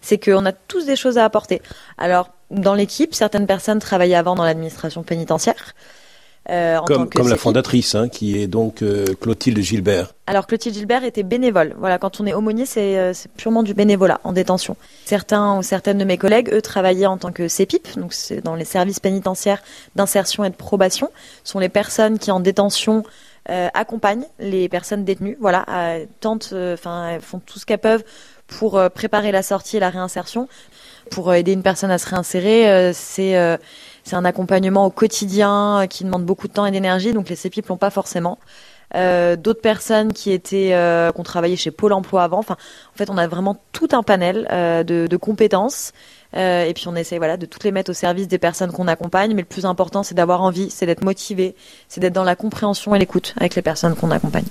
c'est 0.00 0.22
qu'on 0.22 0.46
a 0.46 0.52
tous 0.52 0.86
des 0.86 0.94
choses 0.96 1.18
à 1.18 1.24
apporter. 1.24 1.60
Alors 1.98 2.30
dans 2.52 2.74
l'équipe, 2.74 3.14
certaines 3.14 3.46
personnes 3.46 3.80
travaillaient 3.80 4.14
avant 4.14 4.36
dans 4.36 4.44
l'administration 4.44 5.02
pénitentiaire. 5.02 5.74
Euh, 6.50 6.80
comme, 6.80 7.08
comme 7.08 7.28
la 7.28 7.36
fondatrice, 7.36 7.94
hein, 7.94 8.08
qui 8.08 8.40
est 8.40 8.48
donc 8.48 8.82
euh, 8.82 9.06
Clotilde 9.20 9.60
Gilbert. 9.60 10.12
Alors 10.26 10.48
Clotilde 10.48 10.74
Gilbert 10.74 11.04
était 11.04 11.22
bénévole. 11.22 11.74
Voilà, 11.78 11.98
quand 11.98 12.20
on 12.20 12.26
est 12.26 12.34
aumônier, 12.34 12.66
c'est 12.66 12.98
euh, 12.98 13.12
purement 13.36 13.62
du 13.62 13.74
bénévolat 13.74 14.20
en 14.24 14.32
détention. 14.32 14.76
Certains 15.04 15.58
ou 15.58 15.62
certaines 15.62 15.98
de 15.98 16.04
mes 16.04 16.18
collègues, 16.18 16.50
eux, 16.52 16.60
travaillaient 16.60 17.06
en 17.06 17.16
tant 17.16 17.30
que 17.30 17.46
CEPIP, 17.46 17.96
donc 17.96 18.12
c'est 18.12 18.40
dans 18.40 18.56
les 18.56 18.64
services 18.64 18.98
pénitentiaires 18.98 19.62
d'insertion 19.94 20.42
et 20.42 20.50
de 20.50 20.56
probation. 20.56 21.10
Ce 21.44 21.52
sont 21.52 21.60
les 21.60 21.68
personnes 21.68 22.18
qui 22.18 22.30
en 22.30 22.40
détention 22.40 23.04
accompagnent 23.74 24.24
les 24.38 24.68
personnes 24.68 25.04
détenues. 25.04 25.36
Voilà, 25.40 25.66
tentent, 26.20 26.54
enfin, 26.54 27.18
font 27.20 27.40
tout 27.44 27.58
ce 27.58 27.66
qu'elles 27.66 27.78
peuvent 27.78 28.04
pour 28.46 28.80
préparer 28.94 29.32
la 29.32 29.42
sortie 29.42 29.78
et 29.78 29.80
la 29.80 29.90
réinsertion. 29.90 30.48
Pour 31.10 31.34
aider 31.34 31.52
une 31.52 31.64
personne 31.64 31.90
à 31.90 31.98
se 31.98 32.08
réinsérer, 32.08 32.92
c'est 32.94 33.58
c'est 34.04 34.16
un 34.16 34.24
accompagnement 34.24 34.86
au 34.86 34.90
quotidien 34.90 35.82
euh, 35.82 35.86
qui 35.86 36.04
demande 36.04 36.24
beaucoup 36.24 36.48
de 36.48 36.52
temps 36.52 36.66
et 36.66 36.70
d'énergie, 36.70 37.12
donc 37.12 37.28
les 37.28 37.36
CEPIP 37.36 37.66
l'ont 37.68 37.76
pas 37.76 37.90
forcément. 37.90 38.38
Euh, 38.94 39.36
d'autres 39.36 39.62
personnes 39.62 40.12
qui 40.12 40.32
étaient 40.32 40.74
euh, 40.74 41.10
ont 41.16 41.22
travaillé 41.22 41.56
chez 41.56 41.70
Pôle 41.70 41.94
Emploi 41.94 42.22
avant. 42.22 42.38
Enfin, 42.38 42.56
en 42.94 42.98
fait, 42.98 43.08
on 43.08 43.16
a 43.16 43.26
vraiment 43.26 43.56
tout 43.72 43.88
un 43.92 44.02
panel 44.02 44.46
de, 44.86 45.16
compétences. 45.16 45.92
Et 46.34 46.72
puis 46.74 46.88
on 46.88 46.96
essaie 46.96 47.18
voilà 47.18 47.36
de 47.36 47.44
toutes 47.44 47.64
les 47.64 47.72
mettre 47.72 47.90
au 47.90 47.94
service 47.94 48.26
des 48.28 48.38
personnes 48.38 48.72
qu'on 48.72 48.88
accompagne. 48.88 49.34
Mais 49.34 49.42
le 49.42 49.48
plus 49.48 49.64
important, 49.64 50.02
c'est 50.02 50.14
d'avoir 50.14 50.42
envie, 50.42 50.68
c'est 50.70 50.84
d'être 50.84 51.04
motivé, 51.04 51.54
c'est 51.88 52.00
d'être 52.00 52.12
dans 52.12 52.24
la 52.24 52.36
compréhension 52.36 52.94
et 52.94 52.98
l'écoute 52.98 53.34
avec 53.38 53.54
les 53.54 53.62
personnes 53.62 53.94
qu'on 53.94 54.10
accompagne. 54.10 54.44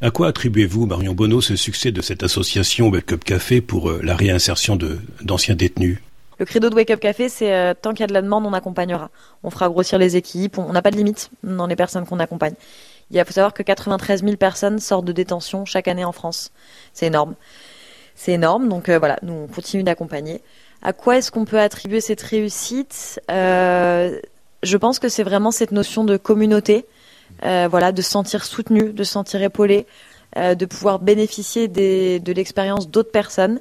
À 0.00 0.10
quoi 0.10 0.28
attribuez-vous, 0.28 0.86
Marion 0.86 1.12
Bonneau, 1.12 1.40
ce 1.40 1.54
succès 1.54 1.92
de 1.92 2.02
cette 2.02 2.24
association 2.24 2.88
Wake 2.88 3.12
Up 3.12 3.24
Café 3.24 3.60
pour 3.60 3.92
la 3.92 4.16
réinsertion 4.16 4.76
d'anciens 5.22 5.54
détenus? 5.54 5.98
Le 6.38 6.44
credo 6.44 6.68
de 6.68 6.74
Wake 6.74 6.90
Up 6.90 7.00
Café, 7.00 7.28
c'est 7.28 7.52
euh, 7.52 7.74
tant 7.80 7.92
qu'il 7.92 8.00
y 8.00 8.04
a 8.04 8.06
de 8.08 8.12
la 8.12 8.22
demande, 8.22 8.46
on 8.46 8.52
accompagnera. 8.52 9.10
On 9.42 9.50
fera 9.50 9.68
grossir 9.68 9.98
les 9.98 10.16
équipes. 10.16 10.58
On 10.58 10.72
n'a 10.72 10.82
pas 10.82 10.90
de 10.90 10.96
limite 10.96 11.30
dans 11.42 11.66
les 11.66 11.76
personnes 11.76 12.06
qu'on 12.06 12.18
accompagne. 12.18 12.54
Il 13.10 13.24
faut 13.24 13.32
savoir 13.32 13.54
que 13.54 13.62
93 13.62 14.24
000 14.24 14.36
personnes 14.36 14.78
sortent 14.78 15.04
de 15.04 15.12
détention 15.12 15.64
chaque 15.64 15.88
année 15.88 16.04
en 16.04 16.12
France. 16.12 16.50
C'est 16.92 17.06
énorme. 17.06 17.34
C'est 18.16 18.32
énorme. 18.32 18.68
Donc 18.68 18.88
euh, 18.88 18.98
voilà, 18.98 19.18
nous 19.22 19.32
on 19.32 19.46
continue 19.46 19.82
d'accompagner. 19.82 20.40
À 20.82 20.92
quoi 20.92 21.16
est-ce 21.16 21.30
qu'on 21.30 21.44
peut 21.44 21.60
attribuer 21.60 22.00
cette 22.00 22.22
réussite? 22.22 23.20
Euh, 23.30 24.18
Je 24.62 24.76
pense 24.76 24.98
que 24.98 25.08
c'est 25.08 25.22
vraiment 25.22 25.50
cette 25.50 25.72
notion 25.72 26.04
de 26.04 26.16
communauté. 26.16 26.86
voilà, 27.42 27.92
de 27.92 28.02
se 28.02 28.10
sentir 28.10 28.44
soutenu, 28.44 28.92
de 28.92 29.04
se 29.04 29.12
sentir 29.12 29.42
épaulé, 29.42 29.86
de 30.36 30.66
pouvoir 30.66 30.98
bénéficier 30.98 31.68
de 31.68 32.32
l'expérience 32.32 32.88
d'autres 32.88 33.10
personnes 33.12 33.60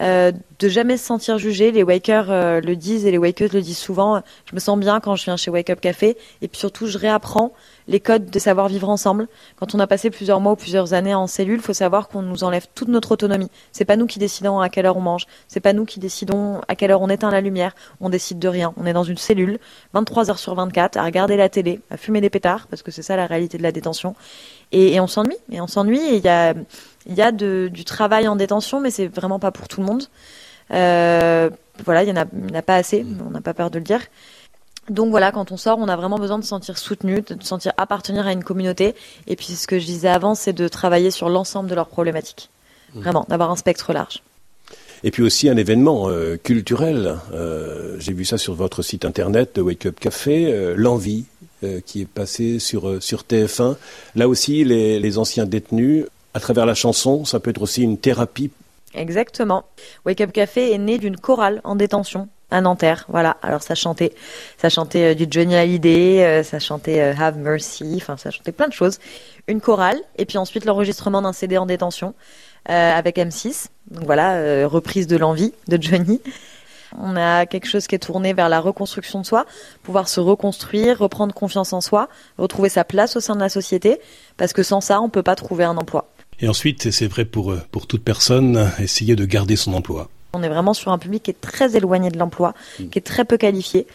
euh, 0.00 0.32
de 0.58 0.68
jamais 0.68 0.96
se 0.96 1.04
sentir 1.04 1.38
jugé. 1.38 1.70
Les 1.70 1.82
wakers 1.82 2.30
euh, 2.30 2.60
le 2.60 2.76
disent 2.76 3.04
et 3.04 3.10
les 3.10 3.18
wakers 3.18 3.50
le 3.52 3.60
disent 3.60 3.78
souvent. 3.78 4.22
Je 4.46 4.54
me 4.54 4.60
sens 4.60 4.78
bien 4.78 5.00
quand 5.00 5.16
je 5.16 5.24
viens 5.24 5.36
chez 5.36 5.50
Wake 5.50 5.70
Up 5.70 5.80
Café. 5.80 6.16
Et 6.40 6.48
puis 6.48 6.58
surtout, 6.58 6.86
je 6.86 6.96
réapprends 6.98 7.52
les 7.88 8.00
codes 8.00 8.30
de 8.30 8.38
savoir 8.38 8.68
vivre 8.68 8.88
ensemble. 8.88 9.28
Quand 9.56 9.74
on 9.74 9.80
a 9.80 9.86
passé 9.86 10.10
plusieurs 10.10 10.40
mois 10.40 10.52
ou 10.52 10.56
plusieurs 10.56 10.94
années 10.94 11.14
en 11.14 11.26
cellule, 11.26 11.60
faut 11.60 11.72
savoir 11.72 12.08
qu'on 12.08 12.22
nous 12.22 12.44
enlève 12.44 12.66
toute 12.74 12.88
notre 12.88 13.12
autonomie. 13.12 13.50
C'est 13.72 13.84
pas 13.84 13.96
nous 13.96 14.06
qui 14.06 14.18
décidons 14.18 14.60
à 14.60 14.68
quelle 14.68 14.86
heure 14.86 14.96
on 14.96 15.00
mange. 15.00 15.26
C'est 15.48 15.60
pas 15.60 15.72
nous 15.72 15.84
qui 15.84 16.00
décidons 16.00 16.60
à 16.68 16.76
quelle 16.76 16.90
heure 16.90 17.02
on 17.02 17.08
éteint 17.08 17.30
la 17.30 17.40
lumière. 17.40 17.74
On 18.00 18.08
décide 18.08 18.38
de 18.38 18.48
rien. 18.48 18.72
On 18.76 18.86
est 18.86 18.92
dans 18.92 19.04
une 19.04 19.18
cellule, 19.18 19.58
23 19.92 20.30
heures 20.30 20.38
sur 20.38 20.54
24, 20.54 20.96
à 20.96 21.04
regarder 21.04 21.36
la 21.36 21.48
télé, 21.48 21.80
à 21.90 21.96
fumer 21.96 22.20
des 22.20 22.30
pétards, 22.30 22.66
parce 22.68 22.82
que 22.82 22.90
c'est 22.90 23.02
ça 23.02 23.16
la 23.16 23.26
réalité 23.26 23.58
de 23.58 23.62
la 23.62 23.72
détention. 23.72 24.14
Et, 24.72 24.94
et 24.94 25.00
on 25.00 25.06
s'ennuie. 25.06 25.36
Et 25.50 25.60
on 25.60 25.66
s'ennuie. 25.66 26.00
Et 26.00 26.16
il 26.16 26.24
y 26.24 26.28
a 26.28 26.54
il 27.06 27.14
y 27.14 27.22
a 27.22 27.32
du 27.32 27.84
travail 27.84 28.28
en 28.28 28.36
détention, 28.36 28.80
mais 28.80 28.90
c'est 28.90 29.08
vraiment 29.08 29.38
pas 29.38 29.50
pour 29.50 29.68
tout 29.68 29.80
le 29.80 29.86
monde. 29.86 30.04
Euh, 30.72 31.50
voilà, 31.84 32.02
il 32.02 32.08
y 32.08 32.12
en 32.12 32.16
a, 32.16 32.62
pas 32.62 32.76
assez, 32.76 33.04
on 33.26 33.30
n'a 33.30 33.40
pas 33.40 33.54
peur 33.54 33.70
de 33.70 33.78
le 33.78 33.84
dire. 33.84 34.00
Donc 34.88 35.10
voilà, 35.10 35.30
quand 35.32 35.52
on 35.52 35.56
sort, 35.56 35.78
on 35.78 35.88
a 35.88 35.96
vraiment 35.96 36.18
besoin 36.18 36.38
de 36.38 36.42
se 36.42 36.48
sentir 36.48 36.76
soutenu, 36.76 37.22
de 37.22 37.40
se 37.40 37.48
sentir 37.48 37.72
appartenir 37.76 38.26
à 38.26 38.32
une 38.32 38.42
communauté. 38.42 38.94
Et 39.26 39.36
puis 39.36 39.46
ce 39.48 39.66
que 39.66 39.78
je 39.78 39.86
disais 39.86 40.08
avant, 40.08 40.34
c'est 40.34 40.52
de 40.52 40.68
travailler 40.68 41.10
sur 41.10 41.28
l'ensemble 41.28 41.68
de 41.68 41.74
leurs 41.74 41.88
problématiques. 41.88 42.50
Mmh. 42.94 43.00
Vraiment, 43.00 43.26
d'avoir 43.28 43.50
un 43.50 43.56
spectre 43.56 43.92
large. 43.92 44.22
Et 45.04 45.10
puis 45.10 45.22
aussi 45.22 45.48
un 45.48 45.56
événement 45.56 46.08
euh, 46.08 46.36
culturel. 46.36 47.16
Euh, 47.32 47.96
j'ai 47.98 48.12
vu 48.12 48.24
ça 48.24 48.38
sur 48.38 48.54
votre 48.54 48.82
site 48.82 49.04
internet 49.04 49.56
de 49.56 49.62
Wake 49.62 49.86
Up 49.86 49.98
Café, 49.98 50.74
l'envie 50.76 51.24
qui 51.86 52.02
est 52.02 52.08
passé 52.08 52.58
sur, 52.58 53.02
sur 53.02 53.22
TF1. 53.22 53.76
Là 54.14 54.28
aussi, 54.28 54.64
les, 54.64 55.18
anciens 55.18 55.46
détenus 55.46 56.06
à 56.34 56.40
travers 56.40 56.66
la 56.66 56.74
chanson, 56.74 57.24
ça 57.24 57.40
peut 57.40 57.50
être 57.50 57.62
aussi 57.62 57.82
une 57.82 57.98
thérapie. 57.98 58.50
Exactement. 58.94 59.64
Wake 60.04 60.20
Up 60.20 60.32
Café 60.32 60.72
est 60.72 60.78
né 60.78 60.98
d'une 60.98 61.16
chorale 61.16 61.60
en 61.64 61.76
détention 61.76 62.28
à 62.50 62.60
Nanterre. 62.60 63.06
Voilà. 63.08 63.36
Alors 63.42 63.62
ça 63.62 63.74
chantait, 63.74 64.12
ça 64.58 64.68
chantait 64.68 65.14
du 65.14 65.26
Johnny 65.30 65.54
Hallyday, 65.54 66.42
ça 66.42 66.58
chantait 66.58 67.00
Have 67.00 67.38
Mercy, 67.38 67.94
enfin 67.96 68.16
ça 68.16 68.30
chantait 68.30 68.52
plein 68.52 68.68
de 68.68 68.72
choses. 68.72 68.98
Une 69.48 69.60
chorale 69.60 69.98
et 70.16 70.26
puis 70.26 70.38
ensuite 70.38 70.64
l'enregistrement 70.64 71.22
d'un 71.22 71.32
CD 71.32 71.58
en 71.58 71.66
détention 71.66 72.14
avec 72.66 73.16
M6. 73.16 73.66
Donc 73.90 74.04
voilà, 74.04 74.66
reprise 74.68 75.06
de 75.06 75.16
l'envie 75.16 75.52
de 75.68 75.80
Johnny. 75.80 76.20
On 76.98 77.16
a 77.16 77.46
quelque 77.46 77.66
chose 77.66 77.86
qui 77.86 77.94
est 77.94 77.98
tourné 78.00 78.32
vers 78.32 78.48
la 78.48 78.60
reconstruction 78.60 79.20
de 79.20 79.26
soi, 79.26 79.46
pouvoir 79.82 80.08
se 80.08 80.20
reconstruire, 80.20 80.98
reprendre 80.98 81.34
confiance 81.34 81.72
en 81.72 81.80
soi, 81.80 82.08
retrouver 82.38 82.68
sa 82.68 82.84
place 82.84 83.16
au 83.16 83.20
sein 83.20 83.34
de 83.34 83.40
la 83.40 83.48
société, 83.48 83.98
parce 84.36 84.52
que 84.52 84.62
sans 84.62 84.80
ça, 84.80 85.00
on 85.00 85.06
ne 85.06 85.10
peut 85.10 85.22
pas 85.22 85.36
trouver 85.36 85.64
un 85.64 85.76
emploi. 85.76 86.10
Et 86.40 86.48
ensuite, 86.48 86.90
c'est 86.90 87.06
vrai 87.06 87.24
pour, 87.24 87.54
pour 87.70 87.86
toute 87.86 88.02
personne, 88.02 88.70
essayer 88.78 89.16
de 89.16 89.24
garder 89.24 89.56
son 89.56 89.74
emploi. 89.74 90.08
On 90.34 90.42
est 90.42 90.48
vraiment 90.48 90.74
sur 90.74 90.90
un 90.90 90.98
public 90.98 91.24
qui 91.24 91.30
est 91.30 91.40
très 91.40 91.76
éloigné 91.76 92.10
de 92.10 92.18
l'emploi, 92.18 92.54
mm. 92.80 92.88
qui 92.88 92.98
est 92.98 93.02
très 93.02 93.24
peu 93.24 93.36
qualifié. 93.36 93.86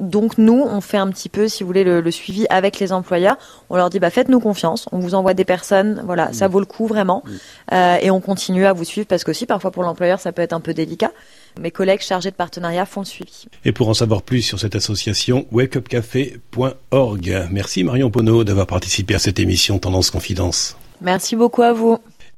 Donc 0.00 0.38
nous, 0.38 0.62
on 0.66 0.80
fait 0.80 0.96
un 0.96 1.08
petit 1.10 1.28
peu, 1.28 1.46
si 1.46 1.62
vous 1.62 1.66
voulez, 1.66 1.84
le, 1.84 2.10
suivi 2.10 2.46
avec 2.48 2.78
les 2.78 2.92
employeurs. 2.92 3.36
On 3.68 3.76
leur 3.76 3.90
dit, 3.90 3.98
bah, 3.98 4.10
faites-nous 4.10 4.40
confiance, 4.40 4.88
on 4.92 4.98
vous 4.98 5.14
envoie 5.14 5.34
des 5.34 5.44
personnes, 5.44 6.02
voilà, 6.06 6.32
ça 6.32 6.48
mm. 6.48 6.52
vaut 6.52 6.60
le 6.60 6.66
coup 6.66 6.86
vraiment, 6.86 7.22
mm. 7.24 7.30
euh, 7.74 7.96
et 8.00 8.10
on 8.10 8.20
continue 8.20 8.64
à 8.64 8.72
vous 8.72 8.84
suivre 8.84 9.06
parce 9.06 9.24
que 9.24 9.30
aussi 9.30 9.46
parfois 9.46 9.70
pour 9.70 9.82
l'employeur 9.82 10.18
ça 10.18 10.32
peut 10.32 10.42
être 10.42 10.54
un 10.54 10.60
peu 10.60 10.72
délicat. 10.74 11.12
Mes 11.58 11.70
collègues 11.70 12.00
chargés 12.00 12.30
de 12.30 12.36
partenariat 12.36 12.86
font 12.86 13.00
le 13.00 13.06
suivi. 13.06 13.46
Et 13.64 13.72
pour 13.72 13.88
en 13.88 13.94
savoir 13.94 14.22
plus 14.22 14.42
sur 14.42 14.60
cette 14.60 14.74
association, 14.74 15.46
wakeupcafé.org. 15.52 17.48
Merci 17.50 17.84
Marion 17.84 18.10
Pono 18.10 18.44
d'avoir 18.44 18.66
participé 18.66 19.14
à 19.14 19.18
cette 19.18 19.40
émission 19.40 19.78
Tendance 19.78 20.10
Confidence. 20.10 20.76
Merci 21.00 21.36
beaucoup 21.36 21.62
à 21.62 21.72
vous. 21.72 21.98